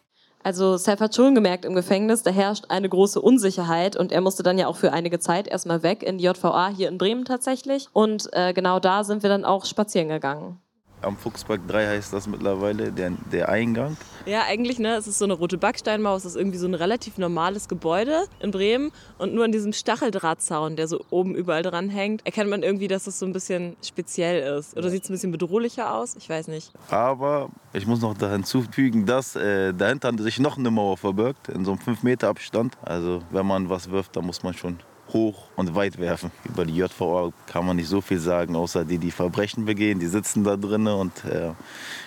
Also 0.47 0.77
Seth 0.77 1.01
hat 1.01 1.13
schon 1.13 1.35
gemerkt 1.35 1.65
im 1.65 1.75
Gefängnis, 1.75 2.23
da 2.23 2.31
herrscht 2.31 2.67
eine 2.69 2.87
große 2.87 3.19
Unsicherheit 3.19 3.97
und 3.97 4.13
er 4.13 4.21
musste 4.21 4.43
dann 4.43 4.57
ja 4.57 4.67
auch 4.67 4.77
für 4.77 4.93
einige 4.93 5.19
Zeit 5.19 5.45
erstmal 5.45 5.83
weg 5.83 6.03
in 6.03 6.19
die 6.19 6.23
JVA 6.23 6.69
hier 6.69 6.87
in 6.87 6.97
Bremen 6.97 7.25
tatsächlich. 7.25 7.89
Und 7.91 8.29
äh, 8.31 8.53
genau 8.53 8.79
da 8.79 9.03
sind 9.03 9.23
wir 9.23 9.29
dann 9.29 9.43
auch 9.43 9.65
spazieren 9.65 10.07
gegangen. 10.07 10.61
Am 11.01 11.15
Fuchsberg 11.15 11.61
3 11.67 11.87
heißt 11.87 12.11
das 12.11 12.27
mittlerweile, 12.27 12.91
der, 12.91 13.11
der 13.31 13.49
Eingang. 13.49 13.97
Ja, 14.25 14.43
eigentlich, 14.47 14.79
ne, 14.79 14.95
es 14.95 15.07
ist 15.07 15.19
so 15.19 15.25
eine 15.25 15.33
rote 15.33 15.57
Backsteinmauer, 15.57 16.17
es 16.17 16.25
ist 16.25 16.35
irgendwie 16.35 16.57
so 16.57 16.67
ein 16.67 16.73
relativ 16.73 17.17
normales 17.17 17.67
Gebäude 17.67 18.23
in 18.39 18.51
Bremen 18.51 18.91
und 19.19 19.33
nur 19.33 19.45
an 19.45 19.51
diesem 19.51 19.73
Stacheldrahtzaun, 19.73 20.75
der 20.75 20.87
so 20.87 21.05
oben 21.11 21.35
überall 21.35 21.61
dran 21.61 21.89
hängt, 21.89 22.25
erkennt 22.25 22.49
man 22.49 22.63
irgendwie, 22.63 22.87
dass 22.87 23.05
es 23.05 23.19
so 23.19 23.25
ein 23.25 23.33
bisschen 23.33 23.77
speziell 23.85 24.57
ist. 24.57 24.75
Oder 24.75 24.89
sieht 24.89 25.03
es 25.03 25.09
ein 25.09 25.13
bisschen 25.13 25.31
bedrohlicher 25.31 25.93
aus? 25.93 26.15
Ich 26.17 26.29
weiß 26.29 26.47
nicht. 26.47 26.71
Aber 26.89 27.49
ich 27.73 27.85
muss 27.85 28.01
noch 28.01 28.17
da 28.17 28.31
hinzufügen, 28.31 29.05
dass 29.05 29.35
äh, 29.35 29.73
dahinter 29.73 30.11
sich 30.17 30.39
noch 30.39 30.57
eine 30.57 30.71
Mauer 30.71 30.97
verbirgt, 30.97 31.49
in 31.49 31.63
so 31.63 31.71
einem 31.71 31.79
5 31.79 32.03
Meter 32.03 32.29
Abstand. 32.29 32.77
Also 32.81 33.21
wenn 33.29 33.45
man 33.45 33.69
was 33.69 33.91
wirft, 33.91 34.15
dann 34.15 34.25
muss 34.25 34.41
man 34.41 34.55
schon 34.55 34.79
hoch 35.13 35.43
und 35.55 35.75
weit 35.75 35.97
werfen. 35.97 36.31
Über 36.45 36.65
die 36.65 36.75
JVA 36.75 37.31
kann 37.47 37.65
man 37.65 37.77
nicht 37.77 37.89
so 37.89 38.01
viel 38.01 38.19
sagen, 38.19 38.55
außer 38.55 38.85
die, 38.85 38.97
die 38.97 39.11
Verbrechen 39.11 39.65
begehen, 39.65 39.99
die 39.99 40.07
sitzen 40.07 40.43
da 40.43 40.55
drinnen 40.55 40.93
und 40.93 41.25
äh, 41.25 41.53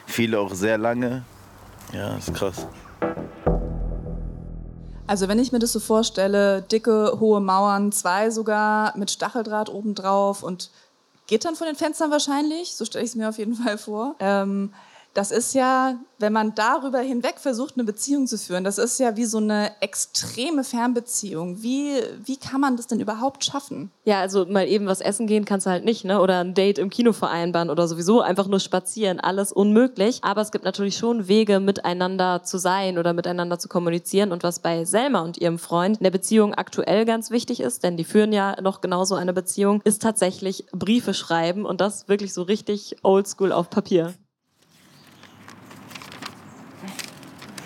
viele 0.06 0.40
auch 0.40 0.54
sehr 0.54 0.78
lange. 0.78 1.24
Ja, 1.92 2.16
ist 2.16 2.32
krass. 2.34 2.66
Also 5.06 5.26
wenn 5.26 5.40
ich 5.40 5.50
mir 5.50 5.58
das 5.58 5.72
so 5.72 5.80
vorstelle, 5.80 6.62
dicke, 6.62 7.16
hohe 7.18 7.40
Mauern, 7.40 7.90
zwei 7.90 8.30
sogar 8.30 8.96
mit 8.96 9.10
Stacheldraht 9.10 9.68
obendrauf 9.68 10.44
und 10.44 10.70
Gittern 11.26 11.56
von 11.56 11.66
den 11.66 11.76
Fenstern 11.76 12.10
wahrscheinlich, 12.10 12.76
so 12.76 12.84
stelle 12.84 13.04
ich 13.04 13.10
es 13.10 13.16
mir 13.16 13.28
auf 13.28 13.38
jeden 13.38 13.54
Fall 13.54 13.76
vor. 13.76 14.14
Ähm, 14.20 14.72
das 15.14 15.32
ist 15.32 15.54
ja, 15.54 15.98
wenn 16.18 16.32
man 16.32 16.54
darüber 16.54 17.00
hinweg 17.00 17.38
versucht, 17.38 17.74
eine 17.74 17.84
Beziehung 17.84 18.26
zu 18.26 18.38
führen, 18.38 18.62
das 18.62 18.78
ist 18.78 19.00
ja 19.00 19.16
wie 19.16 19.24
so 19.24 19.38
eine 19.38 19.72
extreme 19.80 20.62
Fernbeziehung. 20.62 21.62
Wie, 21.62 21.94
wie 22.24 22.36
kann 22.36 22.60
man 22.60 22.76
das 22.76 22.86
denn 22.86 23.00
überhaupt 23.00 23.44
schaffen? 23.44 23.90
Ja, 24.04 24.20
also 24.20 24.46
mal 24.46 24.68
eben 24.68 24.86
was 24.86 25.00
essen 25.00 25.26
gehen 25.26 25.44
kannst 25.44 25.66
du 25.66 25.70
halt 25.70 25.84
nicht, 25.84 26.04
ne? 26.04 26.20
Oder 26.20 26.40
ein 26.40 26.54
Date 26.54 26.78
im 26.78 26.90
Kino 26.90 27.12
vereinbaren 27.12 27.70
oder 27.70 27.88
sowieso 27.88 28.20
einfach 28.20 28.46
nur 28.46 28.60
spazieren. 28.60 29.18
Alles 29.18 29.52
unmöglich. 29.52 30.20
Aber 30.22 30.42
es 30.42 30.52
gibt 30.52 30.64
natürlich 30.64 30.96
schon 30.96 31.26
Wege, 31.26 31.58
miteinander 31.58 32.42
zu 32.44 32.58
sein 32.58 32.98
oder 32.98 33.12
miteinander 33.12 33.58
zu 33.58 33.68
kommunizieren. 33.68 34.30
Und 34.30 34.44
was 34.44 34.60
bei 34.60 34.84
Selma 34.84 35.20
und 35.20 35.38
ihrem 35.38 35.58
Freund 35.58 35.98
in 35.98 36.04
der 36.04 36.10
Beziehung 36.10 36.54
aktuell 36.54 37.04
ganz 37.04 37.30
wichtig 37.30 37.60
ist, 37.60 37.82
denn 37.82 37.96
die 37.96 38.04
führen 38.04 38.32
ja 38.32 38.60
noch 38.60 38.80
genauso 38.80 39.16
eine 39.16 39.32
Beziehung, 39.32 39.80
ist 39.84 40.02
tatsächlich 40.02 40.66
Briefe 40.72 41.14
schreiben 41.14 41.66
und 41.66 41.80
das 41.80 42.08
wirklich 42.08 42.32
so 42.32 42.42
richtig 42.42 42.96
oldschool 43.02 43.52
auf 43.52 43.70
Papier. 43.70 44.14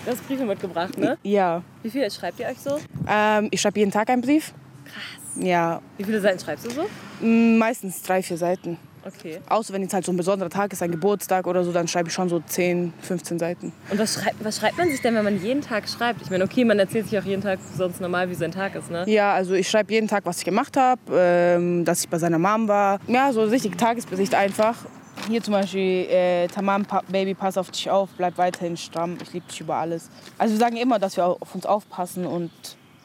Du 0.04 0.10
hast 0.10 0.26
Briefe 0.26 0.44
mitgebracht, 0.44 0.98
ne? 0.98 1.16
Ja. 1.22 1.62
Wie 1.82 1.90
viele 1.90 2.10
schreibt 2.10 2.38
ihr 2.40 2.46
euch 2.46 2.58
so? 2.58 2.78
Ähm, 3.08 3.48
ich 3.50 3.60
schreibe 3.60 3.78
jeden 3.78 3.90
Tag 3.90 4.10
einen 4.10 4.22
Brief. 4.22 4.52
Krass. 4.84 5.42
Ja, 5.44 5.80
Wie 5.96 6.04
viele 6.04 6.20
Seiten 6.20 6.38
schreibst 6.38 6.66
du 6.66 6.70
so? 6.70 6.86
m, 7.22 7.58
meistens 7.58 8.02
drei, 8.02 8.22
vier 8.22 8.36
Seiten. 8.36 8.76
Okay. 9.06 9.38
Außer 9.48 9.74
wenn 9.74 9.82
jetzt 9.82 9.92
halt 9.92 10.04
so 10.06 10.12
ein 10.12 10.16
besonderer 10.16 10.48
Tag 10.48 10.72
ist, 10.72 10.82
ein 10.82 10.90
Geburtstag 10.90 11.46
oder 11.46 11.62
so, 11.64 11.72
dann 11.72 11.86
schreibe 11.88 12.08
ich 12.08 12.14
schon 12.14 12.28
so 12.28 12.40
10, 12.40 12.92
15 13.02 13.38
Seiten. 13.38 13.72
Und 13.90 13.98
was 13.98 14.14
schreibt, 14.14 14.42
was 14.44 14.58
schreibt 14.58 14.78
man 14.78 14.88
sich 14.90 15.00
denn, 15.02 15.14
wenn 15.14 15.24
man 15.24 15.42
jeden 15.42 15.60
Tag 15.60 15.88
schreibt? 15.88 16.22
Ich 16.22 16.30
meine, 16.30 16.44
okay, 16.44 16.64
man 16.64 16.78
erzählt 16.78 17.08
sich 17.08 17.18
auch 17.18 17.24
jeden 17.24 17.42
Tag 17.42 17.58
sonst 17.76 18.00
normal, 18.00 18.30
wie 18.30 18.34
sein 18.34 18.50
Tag 18.52 18.74
ist, 18.76 18.90
ne? 18.90 19.04
Ja, 19.06 19.34
also 19.34 19.54
ich 19.54 19.68
schreibe 19.68 19.92
jeden 19.92 20.08
Tag, 20.08 20.24
was 20.24 20.38
ich 20.38 20.44
gemacht 20.44 20.76
habe, 20.78 21.00
ähm, 21.12 21.84
dass 21.84 22.00
ich 22.04 22.08
bei 22.08 22.18
seiner 22.18 22.38
Mom 22.38 22.66
war. 22.68 22.98
Ja, 23.06 23.30
so 23.32 23.42
richtig 23.42 23.76
Tagesbericht 23.76 24.34
einfach. 24.34 24.76
Hier 25.26 25.42
zum 25.42 25.52
Beispiel, 25.52 26.06
äh, 26.10 26.48
Tamam, 26.48 26.84
Baby, 27.08 27.32
pass 27.32 27.56
auf 27.56 27.70
dich 27.70 27.88
auf, 27.88 28.10
bleib 28.16 28.36
weiterhin 28.36 28.76
stramm, 28.76 29.16
ich 29.22 29.32
liebe 29.32 29.46
dich 29.46 29.58
über 29.60 29.76
alles. 29.76 30.10
Also 30.36 30.54
wir 30.54 30.58
sagen 30.58 30.76
immer, 30.76 30.98
dass 30.98 31.16
wir 31.16 31.24
auf 31.24 31.54
uns 31.54 31.64
aufpassen 31.64 32.26
und 32.26 32.50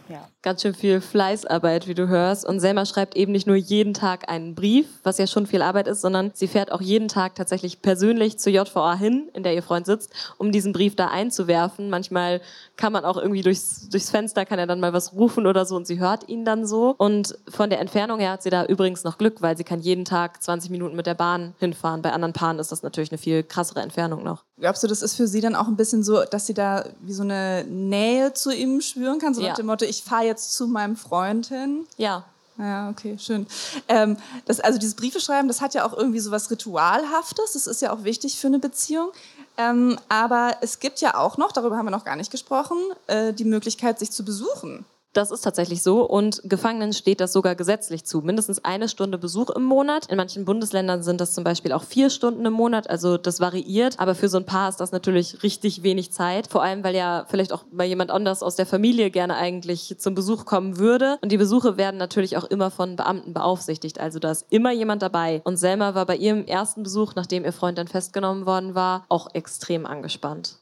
ja. 0.09 0.27
Ganz 0.41 0.61
schön 0.61 0.73
viel 0.73 1.01
Fleißarbeit, 1.01 1.87
wie 1.87 1.93
du 1.93 2.07
hörst. 2.07 2.45
Und 2.45 2.59
Selma 2.59 2.85
schreibt 2.85 3.15
eben 3.15 3.31
nicht 3.31 3.47
nur 3.47 3.55
jeden 3.55 3.93
Tag 3.93 4.29
einen 4.29 4.55
Brief, 4.55 4.87
was 5.03 5.17
ja 5.17 5.27
schon 5.27 5.45
viel 5.45 5.61
Arbeit 5.61 5.87
ist, 5.87 6.01
sondern 6.01 6.31
sie 6.33 6.47
fährt 6.47 6.71
auch 6.71 6.81
jeden 6.81 7.07
Tag 7.07 7.35
tatsächlich 7.35 7.81
persönlich 7.81 8.39
zur 8.39 8.51
JVA 8.51 8.95
hin, 8.95 9.29
in 9.33 9.43
der 9.43 9.53
ihr 9.53 9.61
Freund 9.61 9.85
sitzt, 9.85 10.13
um 10.37 10.51
diesen 10.51 10.73
Brief 10.73 10.95
da 10.95 11.07
einzuwerfen. 11.07 11.89
Manchmal 11.89 12.41
kann 12.75 12.91
man 12.91 13.05
auch 13.05 13.17
irgendwie 13.17 13.41
durchs, 13.41 13.89
durchs 13.89 14.09
Fenster, 14.09 14.45
kann 14.45 14.59
er 14.59 14.67
dann 14.67 14.79
mal 14.79 14.93
was 14.93 15.13
rufen 15.13 15.45
oder 15.45 15.65
so 15.65 15.75
und 15.75 15.85
sie 15.85 15.99
hört 15.99 16.27
ihn 16.27 16.45
dann 16.45 16.65
so. 16.65 16.95
Und 16.97 17.37
von 17.47 17.69
der 17.69 17.79
Entfernung 17.79 18.19
her 18.19 18.31
hat 18.31 18.43
sie 18.43 18.49
da 18.49 18.65
übrigens 18.65 19.03
noch 19.03 19.17
Glück, 19.17 19.41
weil 19.41 19.57
sie 19.57 19.63
kann 19.63 19.79
jeden 19.79 20.05
Tag 20.05 20.41
20 20.41 20.71
Minuten 20.71 20.95
mit 20.95 21.05
der 21.05 21.15
Bahn 21.15 21.53
hinfahren. 21.59 22.01
Bei 22.01 22.11
anderen 22.11 22.33
Paaren 22.33 22.59
ist 22.59 22.71
das 22.71 22.83
natürlich 22.83 23.11
eine 23.11 23.19
viel 23.19 23.43
krassere 23.43 23.81
Entfernung 23.81 24.23
noch. 24.23 24.43
Glaubst 24.59 24.83
du, 24.83 24.87
das 24.87 25.01
ist 25.01 25.15
für 25.15 25.27
sie 25.27 25.39
dann 25.41 25.55
auch 25.55 25.67
ein 25.67 25.77
bisschen 25.77 26.03
so, 26.03 26.23
dass 26.25 26.45
sie 26.45 26.53
da 26.53 26.85
wie 27.01 27.13
so 27.13 27.23
eine 27.23 27.63
Nähe 27.63 28.33
zu 28.33 28.51
ihm 28.53 28.81
spüren 28.81 29.19
kann? 29.19 29.33
So 29.33 29.41
Ja. 29.41 29.49
nach 29.49 29.55
dem 29.55 29.67
Motto, 29.67 29.85
ich 29.85 30.03
fahre 30.03 30.25
jetzt 30.25 30.53
zu 30.53 30.67
meinem 30.67 30.95
Freund 30.97 31.47
hin. 31.47 31.85
Ja, 31.97 32.25
Ja, 32.57 32.89
okay, 32.89 33.17
schön. 33.17 33.47
Ähm, 33.87 34.17
das, 34.45 34.59
also 34.59 34.77
dieses 34.77 34.95
Briefe 34.95 35.21
schreiben, 35.21 35.47
das 35.47 35.61
hat 35.61 35.73
ja 35.75 35.85
auch 35.85 35.93
irgendwie 35.95 36.19
so 36.19 36.29
was 36.29 36.51
Ritualhaftes. 36.51 37.53
Das 37.53 37.67
ist 37.67 37.81
ja 37.81 37.93
auch 37.93 38.03
wichtig 38.03 38.37
für 38.37 38.47
eine 38.47 38.59
Beziehung. 38.59 39.11
Ähm, 39.55 39.97
aber 40.09 40.57
es 40.59 40.79
gibt 40.79 40.99
ja 40.99 41.15
auch 41.15 41.37
noch, 41.37 41.53
darüber 41.53 41.77
haben 41.77 41.85
wir 41.85 41.91
noch 41.91 42.03
gar 42.03 42.17
nicht 42.17 42.31
gesprochen, 42.31 42.77
äh, 43.07 43.31
die 43.31 43.45
Möglichkeit, 43.45 43.97
sich 43.99 44.11
zu 44.11 44.25
besuchen. 44.25 44.83
Das 45.13 45.31
ist 45.31 45.41
tatsächlich 45.41 45.81
so 45.81 46.07
und 46.07 46.41
Gefangenen 46.43 46.93
steht 46.93 47.19
das 47.19 47.33
sogar 47.33 47.55
gesetzlich 47.55 48.05
zu. 48.05 48.21
Mindestens 48.21 48.63
eine 48.63 48.87
Stunde 48.87 49.17
Besuch 49.17 49.49
im 49.49 49.63
Monat. 49.63 50.05
In 50.05 50.17
manchen 50.17 50.45
Bundesländern 50.45 51.01
sind 51.01 51.19
das 51.19 51.33
zum 51.33 51.43
Beispiel 51.43 51.71
auch 51.71 51.83
vier 51.83 52.11
Stunden 52.11 52.45
im 52.45 52.53
Monat, 52.53 52.87
also 52.89 53.17
das 53.17 53.39
variiert. 53.39 53.99
Aber 53.99 54.13
für 54.13 54.29
so 54.29 54.37
ein 54.37 54.45
Paar 54.45 54.69
ist 54.69 54.79
das 54.79 54.91
natürlich 54.91 55.41
richtig 55.41 55.81
wenig 55.81 56.11
Zeit. 56.11 56.45
Vor 56.47 56.61
allem, 56.61 56.83
weil 56.83 56.95
ja 56.95 57.25
vielleicht 57.27 57.53
auch 57.53 57.65
mal 57.71 57.87
jemand 57.87 58.11
anders 58.11 58.43
aus 58.43 58.55
der 58.55 58.67
Familie 58.67 59.09
gerne 59.09 59.35
eigentlich 59.35 59.95
zum 59.97 60.13
Besuch 60.13 60.45
kommen 60.45 60.77
würde. 60.77 61.17
Und 61.23 61.31
die 61.31 61.37
Besuche 61.37 61.75
werden 61.75 61.97
natürlich 61.97 62.37
auch 62.37 62.45
immer 62.45 62.69
von 62.69 62.95
Beamten 62.95 63.33
beaufsichtigt. 63.33 63.99
Also 63.99 64.19
da 64.19 64.29
ist 64.29 64.45
immer 64.51 64.71
jemand 64.71 65.01
dabei. 65.01 65.41
Und 65.43 65.57
Selma 65.57 65.95
war 65.95 66.05
bei 66.05 66.17
ihrem 66.17 66.45
ersten 66.45 66.83
Besuch, 66.83 67.15
nachdem 67.15 67.45
ihr 67.45 67.53
Freund 67.53 67.79
dann 67.79 67.87
festgenommen 67.87 68.45
worden 68.45 68.75
war, 68.75 69.05
auch 69.09 69.33
extrem 69.33 69.87
angespannt. 69.87 70.59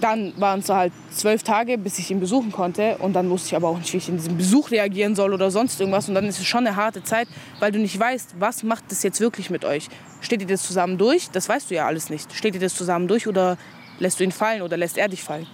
Dann 0.00 0.32
waren 0.38 0.60
es 0.60 0.68
halt 0.68 0.92
zwölf 1.10 1.42
Tage, 1.42 1.78
bis 1.78 1.98
ich 1.98 2.10
ihn 2.10 2.20
besuchen 2.20 2.52
konnte. 2.52 2.98
Und 2.98 3.14
dann 3.14 3.30
wusste 3.30 3.48
ich 3.48 3.56
aber 3.56 3.68
auch 3.68 3.78
nicht, 3.78 3.92
wie 3.92 3.96
ich 3.96 4.08
in 4.08 4.16
diesem 4.16 4.36
Besuch 4.36 4.70
reagieren 4.70 5.14
soll 5.14 5.32
oder 5.32 5.50
sonst 5.50 5.80
irgendwas. 5.80 6.08
Und 6.08 6.14
dann 6.14 6.26
ist 6.26 6.38
es 6.38 6.46
schon 6.46 6.66
eine 6.66 6.76
harte 6.76 7.02
Zeit, 7.02 7.28
weil 7.60 7.72
du 7.72 7.78
nicht 7.78 7.98
weißt, 7.98 8.36
was 8.38 8.62
macht 8.62 8.84
das 8.90 9.02
jetzt 9.02 9.20
wirklich 9.20 9.50
mit 9.50 9.64
euch. 9.64 9.88
Steht 10.20 10.40
ihr 10.40 10.46
das 10.46 10.62
zusammen 10.62 10.98
durch? 10.98 11.30
Das 11.30 11.48
weißt 11.48 11.70
du 11.70 11.74
ja 11.74 11.86
alles 11.86 12.10
nicht. 12.10 12.32
Steht 12.34 12.54
ihr 12.54 12.60
das 12.60 12.74
zusammen 12.74 13.08
durch 13.08 13.26
oder 13.26 13.56
lässt 13.98 14.20
du 14.20 14.24
ihn 14.24 14.32
fallen 14.32 14.62
oder 14.62 14.76
lässt 14.76 14.98
er 14.98 15.08
dich 15.08 15.22
fallen? 15.22 15.46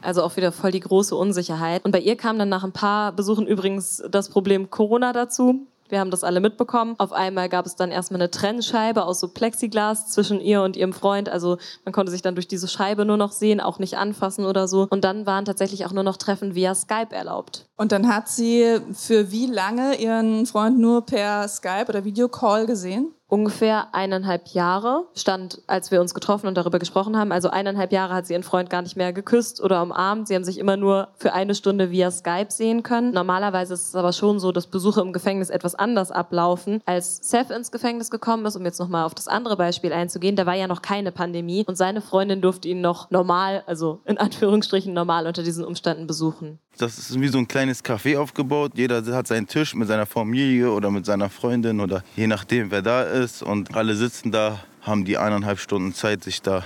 Also 0.00 0.22
auch 0.22 0.36
wieder 0.36 0.52
voll 0.52 0.70
die 0.70 0.80
große 0.80 1.16
Unsicherheit. 1.16 1.84
Und 1.84 1.90
bei 1.90 2.00
ihr 2.00 2.16
kam 2.16 2.38
dann 2.38 2.48
nach 2.48 2.62
ein 2.62 2.72
paar 2.72 3.12
Besuchen 3.12 3.46
übrigens 3.46 4.02
das 4.10 4.28
Problem 4.28 4.70
Corona 4.70 5.12
dazu. 5.12 5.66
Wir 5.88 6.00
haben 6.00 6.10
das 6.10 6.24
alle 6.24 6.40
mitbekommen. 6.40 6.94
Auf 6.98 7.12
einmal 7.12 7.48
gab 7.48 7.66
es 7.66 7.76
dann 7.76 7.90
erstmal 7.90 8.20
eine 8.20 8.30
Trennscheibe 8.30 9.04
aus 9.04 9.20
so 9.20 9.28
Plexiglas 9.28 10.08
zwischen 10.08 10.40
ihr 10.40 10.62
und 10.62 10.76
ihrem 10.76 10.92
Freund. 10.92 11.28
Also 11.28 11.58
man 11.84 11.92
konnte 11.92 12.12
sich 12.12 12.22
dann 12.22 12.34
durch 12.34 12.48
diese 12.48 12.68
Scheibe 12.68 13.04
nur 13.04 13.16
noch 13.16 13.32
sehen, 13.32 13.60
auch 13.60 13.78
nicht 13.78 13.96
anfassen 13.96 14.44
oder 14.44 14.68
so. 14.68 14.86
Und 14.90 15.04
dann 15.04 15.26
waren 15.26 15.44
tatsächlich 15.44 15.86
auch 15.86 15.92
nur 15.92 16.04
noch 16.04 16.16
Treffen 16.16 16.54
via 16.54 16.74
Skype 16.74 17.12
erlaubt. 17.14 17.66
Und 17.76 17.92
dann 17.92 18.08
hat 18.08 18.28
sie 18.28 18.80
für 18.92 19.30
wie 19.30 19.46
lange 19.46 19.96
ihren 19.96 20.46
Freund 20.46 20.78
nur 20.78 21.06
per 21.06 21.48
Skype 21.48 21.86
oder 21.88 22.04
Videocall 22.04 22.66
gesehen? 22.66 23.14
Ungefähr 23.30 23.88
eineinhalb 23.94 24.48
Jahre 24.48 25.04
stand, 25.14 25.60
als 25.66 25.90
wir 25.90 26.00
uns 26.00 26.14
getroffen 26.14 26.46
und 26.46 26.56
darüber 26.56 26.78
gesprochen 26.78 27.14
haben. 27.14 27.30
Also 27.30 27.50
eineinhalb 27.50 27.92
Jahre 27.92 28.14
hat 28.14 28.26
sie 28.26 28.32
ihren 28.32 28.42
Freund 28.42 28.70
gar 28.70 28.80
nicht 28.80 28.96
mehr 28.96 29.12
geküsst 29.12 29.62
oder 29.62 29.82
umarmt. 29.82 30.28
Sie 30.28 30.34
haben 30.34 30.44
sich 30.44 30.56
immer 30.56 30.78
nur 30.78 31.08
für 31.18 31.34
eine 31.34 31.54
Stunde 31.54 31.90
via 31.90 32.10
Skype 32.10 32.50
sehen 32.50 32.82
können. 32.82 33.12
Normalerweise 33.12 33.74
ist 33.74 33.88
es 33.88 33.94
aber 33.94 34.14
schon 34.14 34.40
so, 34.40 34.50
dass 34.50 34.66
Besuche 34.66 35.02
im 35.02 35.12
Gefängnis 35.12 35.50
etwas 35.50 35.74
anders 35.74 36.10
ablaufen. 36.10 36.80
Als 36.86 37.18
Seth 37.18 37.50
ins 37.50 37.70
Gefängnis 37.70 38.10
gekommen 38.10 38.46
ist, 38.46 38.56
um 38.56 38.64
jetzt 38.64 38.80
nochmal 38.80 39.04
auf 39.04 39.14
das 39.14 39.28
andere 39.28 39.58
Beispiel 39.58 39.92
einzugehen, 39.92 40.34
da 40.34 40.46
war 40.46 40.54
ja 40.54 40.66
noch 40.66 40.80
keine 40.80 41.12
Pandemie 41.12 41.64
und 41.66 41.76
seine 41.76 42.00
Freundin 42.00 42.40
durfte 42.40 42.68
ihn 42.68 42.80
noch 42.80 43.10
normal, 43.10 43.62
also 43.66 44.00
in 44.06 44.16
Anführungsstrichen 44.16 44.94
normal 44.94 45.26
unter 45.26 45.42
diesen 45.42 45.66
Umständen 45.66 46.06
besuchen. 46.06 46.60
Das 46.78 46.96
ist 46.96 47.20
wie 47.20 47.26
so 47.26 47.38
ein 47.38 47.48
kleines 47.48 47.84
Café 47.84 48.16
aufgebaut. 48.16 48.72
Jeder 48.76 49.04
hat 49.04 49.26
seinen 49.26 49.48
Tisch 49.48 49.74
mit 49.74 49.88
seiner 49.88 50.06
Familie 50.06 50.70
oder 50.70 50.92
mit 50.92 51.06
seiner 51.06 51.28
Freundin 51.28 51.80
oder 51.80 52.04
je 52.14 52.28
nachdem, 52.28 52.70
wer 52.70 52.82
da 52.82 53.02
ist. 53.02 53.42
Und 53.42 53.74
alle 53.74 53.96
sitzen 53.96 54.30
da, 54.30 54.60
haben 54.82 55.04
die 55.04 55.18
eineinhalb 55.18 55.58
Stunden 55.58 55.92
Zeit, 55.92 56.22
sich 56.22 56.40
da 56.40 56.62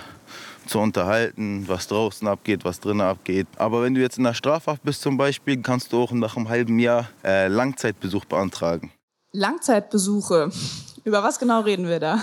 zu 0.67 0.81
unterhalten, 0.81 1.65
was 1.67 1.89
draußen 1.89 2.29
abgeht, 2.29 2.63
was 2.63 2.79
drinnen 2.79 3.01
abgeht. 3.01 3.47
Aber 3.57 3.83
wenn 3.83 3.95
du 3.95 4.03
jetzt 4.03 4.19
in 4.19 4.25
der 4.25 4.35
Strafhaft 4.35 4.83
bist 4.83 5.01
zum 5.01 5.17
Beispiel, 5.17 5.63
kannst 5.63 5.95
du 5.95 6.03
auch 6.03 6.13
nach 6.13 6.37
einem 6.37 6.51
halben 6.51 6.79
Jahr 6.79 7.09
äh, 7.25 7.49
Langzeitbesuch 7.49 8.27
beantragen. 8.27 8.93
Langzeitbesuche. 9.33 10.51
Über 11.05 11.25
was 11.25 11.41
genau 11.41 11.61
reden 11.61 11.89
wir 11.89 11.99
da? 11.99 12.21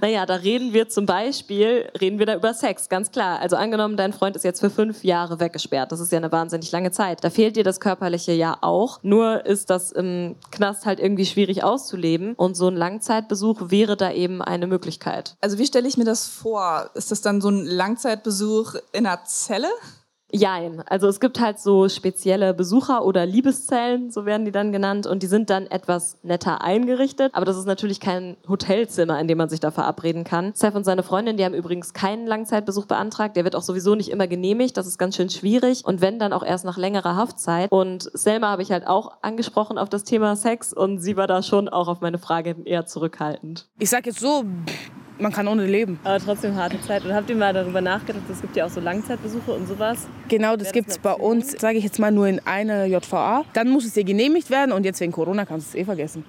Naja, 0.00 0.24
da 0.24 0.36
reden 0.36 0.72
wir 0.72 0.88
zum 0.88 1.04
Beispiel, 1.04 1.90
reden 2.00 2.18
wir 2.18 2.26
da 2.26 2.34
über 2.34 2.54
Sex, 2.54 2.88
ganz 2.88 3.10
klar. 3.10 3.38
Also 3.40 3.56
angenommen, 3.56 3.96
dein 3.96 4.12
Freund 4.12 4.34
ist 4.34 4.44
jetzt 4.44 4.60
für 4.60 4.70
fünf 4.70 5.04
Jahre 5.04 5.40
weggesperrt. 5.40 5.92
Das 5.92 6.00
ist 6.00 6.10
ja 6.10 6.18
eine 6.18 6.32
wahnsinnig 6.32 6.72
lange 6.72 6.90
Zeit. 6.90 7.22
Da 7.22 7.30
fehlt 7.30 7.56
dir 7.56 7.64
das 7.64 7.80
Körperliche 7.80 8.32
ja 8.32 8.56
auch. 8.60 8.98
Nur 9.02 9.44
ist 9.44 9.68
das 9.68 9.92
im 9.92 10.36
Knast 10.50 10.86
halt 10.86 11.00
irgendwie 11.00 11.26
schwierig 11.26 11.64
auszuleben. 11.64 12.34
Und 12.34 12.56
so 12.56 12.68
ein 12.68 12.76
Langzeitbesuch 12.76 13.70
wäre 13.70 13.96
da 13.96 14.10
eben 14.10 14.40
eine 14.40 14.66
Möglichkeit. 14.66 15.36
Also 15.40 15.58
wie 15.58 15.66
stelle 15.66 15.88
ich 15.88 15.96
mir 15.96 16.04
das 16.04 16.26
vor? 16.26 16.90
Ist 16.94 17.10
das 17.10 17.20
dann 17.20 17.40
so 17.40 17.50
ein 17.50 17.64
Langzeitbesuch 17.64 18.74
in 18.92 19.06
einer 19.06 19.24
Zelle? 19.24 19.68
Jein. 20.34 20.82
Also 20.88 21.06
es 21.06 21.20
gibt 21.20 21.38
halt 21.38 21.60
so 21.60 21.88
spezielle 21.88 22.54
Besucher- 22.54 23.04
oder 23.04 23.24
Liebeszellen, 23.24 24.10
so 24.10 24.26
werden 24.26 24.44
die 24.44 24.50
dann 24.50 24.72
genannt, 24.72 25.06
und 25.06 25.22
die 25.22 25.28
sind 25.28 25.48
dann 25.48 25.68
etwas 25.68 26.18
netter 26.24 26.60
eingerichtet. 26.60 27.32
Aber 27.34 27.44
das 27.44 27.56
ist 27.56 27.66
natürlich 27.66 28.00
kein 28.00 28.36
Hotelzimmer, 28.48 29.20
in 29.20 29.28
dem 29.28 29.38
man 29.38 29.48
sich 29.48 29.60
da 29.60 29.70
verabreden 29.70 30.24
kann. 30.24 30.50
Seth 30.54 30.74
und 30.74 30.82
seine 30.82 31.04
Freundin, 31.04 31.36
die 31.36 31.44
haben 31.44 31.54
übrigens 31.54 31.92
keinen 31.92 32.26
Langzeitbesuch 32.26 32.86
beantragt. 32.86 33.36
Der 33.36 33.44
wird 33.44 33.54
auch 33.54 33.62
sowieso 33.62 33.94
nicht 33.94 34.10
immer 34.10 34.26
genehmigt. 34.26 34.76
Das 34.76 34.88
ist 34.88 34.98
ganz 34.98 35.14
schön 35.14 35.30
schwierig. 35.30 35.84
Und 35.84 36.00
wenn, 36.00 36.18
dann 36.18 36.32
auch 36.32 36.42
erst 36.42 36.64
nach 36.64 36.78
längerer 36.78 37.14
Haftzeit. 37.14 37.70
Und 37.70 38.10
Selma 38.12 38.48
habe 38.48 38.62
ich 38.62 38.72
halt 38.72 38.88
auch 38.88 39.18
angesprochen 39.22 39.78
auf 39.78 39.88
das 39.88 40.02
Thema 40.02 40.34
Sex 40.34 40.72
und 40.72 40.98
sie 40.98 41.16
war 41.16 41.28
da 41.28 41.42
schon 41.42 41.68
auch 41.68 41.86
auf 41.86 42.00
meine 42.00 42.18
Frage 42.18 42.56
eher 42.64 42.86
zurückhaltend. 42.86 43.68
Ich 43.78 43.90
sag 43.90 44.04
jetzt 44.06 44.18
so, 44.18 44.42
man 45.18 45.32
kann 45.32 45.48
ohne 45.48 45.66
leben. 45.66 45.98
Aber 46.04 46.18
trotzdem 46.18 46.54
harte 46.56 46.80
Zeit. 46.80 47.04
Und 47.04 47.14
habt 47.14 47.30
ihr 47.30 47.36
mal 47.36 47.52
darüber 47.52 47.80
nachgedacht, 47.80 48.24
es 48.30 48.40
gibt 48.40 48.56
ja 48.56 48.66
auch 48.66 48.70
so 48.70 48.80
Langzeitbesuche 48.80 49.52
und 49.52 49.66
sowas? 49.68 49.98
Genau, 50.28 50.56
das 50.56 50.72
gibt 50.72 50.90
es 50.90 50.98
bei 50.98 51.12
uns, 51.12 51.52
sage 51.52 51.78
ich 51.78 51.84
jetzt 51.84 51.98
mal, 51.98 52.10
nur 52.10 52.26
in 52.26 52.40
einer 52.46 52.86
JVA. 52.86 53.44
Dann 53.52 53.70
muss 53.70 53.84
es 53.84 53.94
dir 53.94 54.04
genehmigt 54.04 54.50
werden 54.50 54.72
und 54.72 54.84
jetzt 54.84 55.00
wegen 55.00 55.12
Corona 55.12 55.44
kannst 55.44 55.68
du 55.68 55.78
es 55.78 55.82
eh 55.82 55.84
vergessen. 55.84 56.24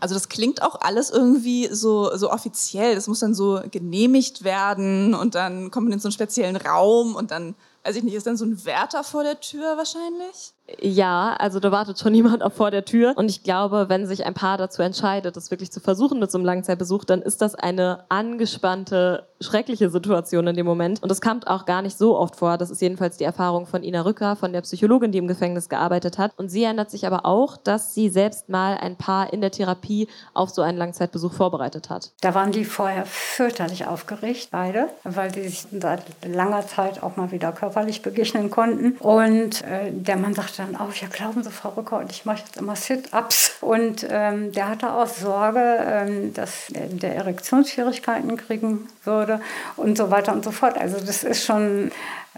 Also 0.00 0.14
das 0.14 0.30
klingt 0.30 0.62
auch 0.62 0.80
alles 0.80 1.10
irgendwie 1.10 1.68
so, 1.70 2.16
so 2.16 2.30
offiziell. 2.30 2.94
Das 2.94 3.06
muss 3.06 3.20
dann 3.20 3.34
so 3.34 3.60
genehmigt 3.70 4.44
werden 4.44 5.14
und 5.14 5.34
dann 5.34 5.70
kommt 5.70 5.86
man 5.86 5.92
in 5.92 6.00
so 6.00 6.08
einen 6.08 6.12
speziellen 6.12 6.56
Raum 6.56 7.14
und 7.14 7.30
dann, 7.30 7.54
weiß 7.84 7.96
ich 7.96 8.02
nicht, 8.02 8.14
ist 8.14 8.26
dann 8.26 8.38
so 8.38 8.46
ein 8.46 8.64
Wärter 8.64 9.04
vor 9.04 9.22
der 9.24 9.40
Tür 9.40 9.76
wahrscheinlich? 9.76 10.54
Ja, 10.80 11.34
also 11.38 11.60
da 11.60 11.72
wartet 11.72 11.98
schon 11.98 12.14
jemand 12.20 12.42
auch 12.42 12.52
vor 12.52 12.70
der 12.70 12.84
Tür. 12.84 13.14
Und 13.16 13.30
ich 13.30 13.42
glaube, 13.42 13.88
wenn 13.88 14.06
sich 14.06 14.24
ein 14.24 14.34
Paar 14.34 14.58
dazu 14.58 14.82
entscheidet, 14.82 15.36
das 15.36 15.50
wirklich 15.50 15.72
zu 15.72 15.80
versuchen 15.80 16.18
mit 16.20 16.30
so 16.30 16.38
einem 16.38 16.44
Langzeitbesuch, 16.44 17.04
dann 17.04 17.22
ist 17.22 17.42
das 17.42 17.54
eine 17.54 18.04
angespannte, 18.08 19.24
schreckliche 19.40 19.88
Situation 19.88 20.46
in 20.46 20.56
dem 20.56 20.66
Moment. 20.66 21.02
Und 21.02 21.08
das 21.08 21.20
kommt 21.20 21.46
auch 21.46 21.64
gar 21.64 21.82
nicht 21.82 21.96
so 21.96 22.18
oft 22.18 22.36
vor. 22.36 22.58
Das 22.58 22.70
ist 22.70 22.82
jedenfalls 22.82 23.16
die 23.16 23.24
Erfahrung 23.24 23.66
von 23.66 23.82
Ina 23.82 24.02
Rücker, 24.02 24.36
von 24.36 24.52
der 24.52 24.60
Psychologin, 24.60 25.12
die 25.12 25.18
im 25.18 25.28
Gefängnis 25.28 25.68
gearbeitet 25.68 26.18
hat. 26.18 26.32
Und 26.36 26.50
sie 26.50 26.64
erinnert 26.64 26.90
sich 26.90 27.06
aber 27.06 27.24
auch, 27.24 27.56
dass 27.56 27.94
sie 27.94 28.08
selbst 28.10 28.48
mal 28.48 28.76
ein 28.76 28.96
Paar 28.96 29.32
in 29.32 29.40
der 29.40 29.50
Therapie 29.50 30.08
auf 30.34 30.50
so 30.50 30.62
einen 30.62 30.76
Langzeitbesuch 30.76 31.32
vorbereitet 31.32 31.88
hat. 31.88 32.12
Da 32.20 32.34
waren 32.34 32.52
die 32.52 32.64
vorher 32.64 33.06
fürchterlich 33.06 33.86
aufgeregt, 33.86 34.48
beide, 34.50 34.88
weil 35.04 35.32
sie 35.32 35.48
sich 35.48 35.66
seit 35.72 36.02
langer 36.26 36.66
Zeit 36.66 37.02
auch 37.02 37.16
mal 37.16 37.32
wieder 37.32 37.52
körperlich 37.52 38.02
begegnen 38.02 38.50
konnten. 38.50 38.98
Und 38.98 39.62
äh, 39.62 39.90
der 39.90 40.16
Mann 40.16 40.34
sagte 40.34 40.59
dann 40.60 40.76
auch, 40.76 40.94
ja 40.94 41.08
glauben 41.08 41.42
Sie, 41.42 41.50
Frau 41.50 41.70
Rücker, 41.70 41.98
und 41.98 42.12
ich 42.12 42.24
mache 42.24 42.40
jetzt 42.40 42.56
immer 42.56 42.76
Sit-Ups. 42.76 43.56
Und 43.60 44.06
ähm, 44.08 44.52
der 44.52 44.68
hatte 44.68 44.92
auch 44.92 45.06
Sorge, 45.06 45.60
ähm, 45.60 46.34
dass 46.34 46.66
der 46.68 47.16
Erektionsschwierigkeiten 47.16 48.36
kriegen 48.36 48.88
würde 49.04 49.40
und 49.76 49.96
so 49.96 50.10
weiter 50.10 50.32
und 50.32 50.44
so 50.44 50.50
fort. 50.50 50.78
Also 50.78 51.00
das 51.00 51.24
ist 51.24 51.44
schon 51.44 51.90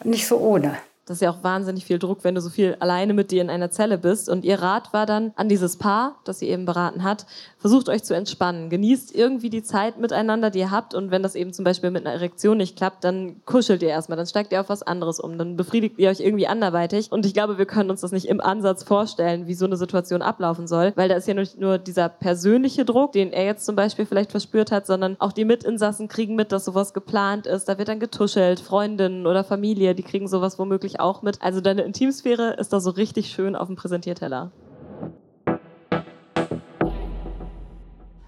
nicht 0.04 0.26
so 0.26 0.38
ohne. 0.38 0.78
Das 1.04 1.16
ist 1.16 1.20
ja 1.20 1.30
auch 1.30 1.42
wahnsinnig 1.42 1.84
viel 1.84 1.98
Druck, 1.98 2.22
wenn 2.22 2.36
du 2.36 2.40
so 2.40 2.48
viel 2.48 2.76
alleine 2.78 3.12
mit 3.12 3.32
dir 3.32 3.42
in 3.42 3.50
einer 3.50 3.72
Zelle 3.72 3.98
bist. 3.98 4.28
Und 4.28 4.44
ihr 4.44 4.62
Rat 4.62 4.92
war 4.92 5.04
dann 5.04 5.32
an 5.34 5.48
dieses 5.48 5.76
Paar, 5.76 6.20
das 6.24 6.38
sie 6.38 6.48
eben 6.48 6.64
beraten 6.64 7.02
hat, 7.02 7.26
versucht 7.58 7.88
euch 7.88 8.04
zu 8.04 8.14
entspannen. 8.14 8.70
Genießt 8.70 9.12
irgendwie 9.12 9.50
die 9.50 9.64
Zeit 9.64 9.98
miteinander, 9.98 10.50
die 10.50 10.60
ihr 10.60 10.70
habt. 10.70 10.94
Und 10.94 11.10
wenn 11.10 11.24
das 11.24 11.34
eben 11.34 11.52
zum 11.52 11.64
Beispiel 11.64 11.90
mit 11.90 12.06
einer 12.06 12.14
Erektion 12.14 12.56
nicht 12.56 12.76
klappt, 12.76 13.02
dann 13.02 13.44
kuschelt 13.46 13.82
ihr 13.82 13.88
erstmal, 13.88 14.16
dann 14.16 14.26
steigt 14.26 14.52
ihr 14.52 14.60
auf 14.60 14.68
was 14.68 14.84
anderes 14.84 15.18
um, 15.18 15.38
dann 15.38 15.56
befriedigt 15.56 15.98
ihr 15.98 16.08
euch 16.08 16.20
irgendwie 16.20 16.46
anderweitig. 16.46 17.10
Und 17.10 17.26
ich 17.26 17.34
glaube, 17.34 17.58
wir 17.58 17.66
können 17.66 17.90
uns 17.90 18.02
das 18.02 18.12
nicht 18.12 18.26
im 18.26 18.40
Ansatz 18.40 18.84
vorstellen, 18.84 19.48
wie 19.48 19.54
so 19.54 19.64
eine 19.64 19.76
Situation 19.76 20.22
ablaufen 20.22 20.68
soll, 20.68 20.92
weil 20.94 21.08
da 21.08 21.16
ist 21.16 21.26
ja 21.26 21.34
nicht 21.34 21.58
nur 21.58 21.78
dieser 21.78 22.08
persönliche 22.08 22.84
Druck, 22.84 23.10
den 23.12 23.32
er 23.32 23.44
jetzt 23.44 23.66
zum 23.66 23.74
Beispiel 23.74 24.06
vielleicht 24.06 24.30
verspürt 24.30 24.70
hat, 24.70 24.86
sondern 24.86 25.16
auch 25.18 25.32
die 25.32 25.44
Mitinsassen 25.44 26.06
kriegen 26.06 26.36
mit, 26.36 26.52
dass 26.52 26.64
sowas 26.64 26.94
geplant 26.94 27.48
ist. 27.48 27.68
Da 27.68 27.78
wird 27.78 27.88
dann 27.88 27.98
getuschelt, 27.98 28.60
Freundinnen 28.60 29.26
oder 29.26 29.42
Familie, 29.42 29.96
die 29.96 30.04
kriegen 30.04 30.28
sowas 30.28 30.60
womöglich 30.60 30.91
auch 31.00 31.22
mit. 31.22 31.42
Also 31.42 31.60
deine 31.60 31.82
Intimsphäre 31.82 32.54
ist 32.54 32.72
da 32.72 32.80
so 32.80 32.90
richtig 32.90 33.28
schön 33.28 33.56
auf 33.56 33.68
dem 33.68 33.76
Präsentierteller. 33.76 34.50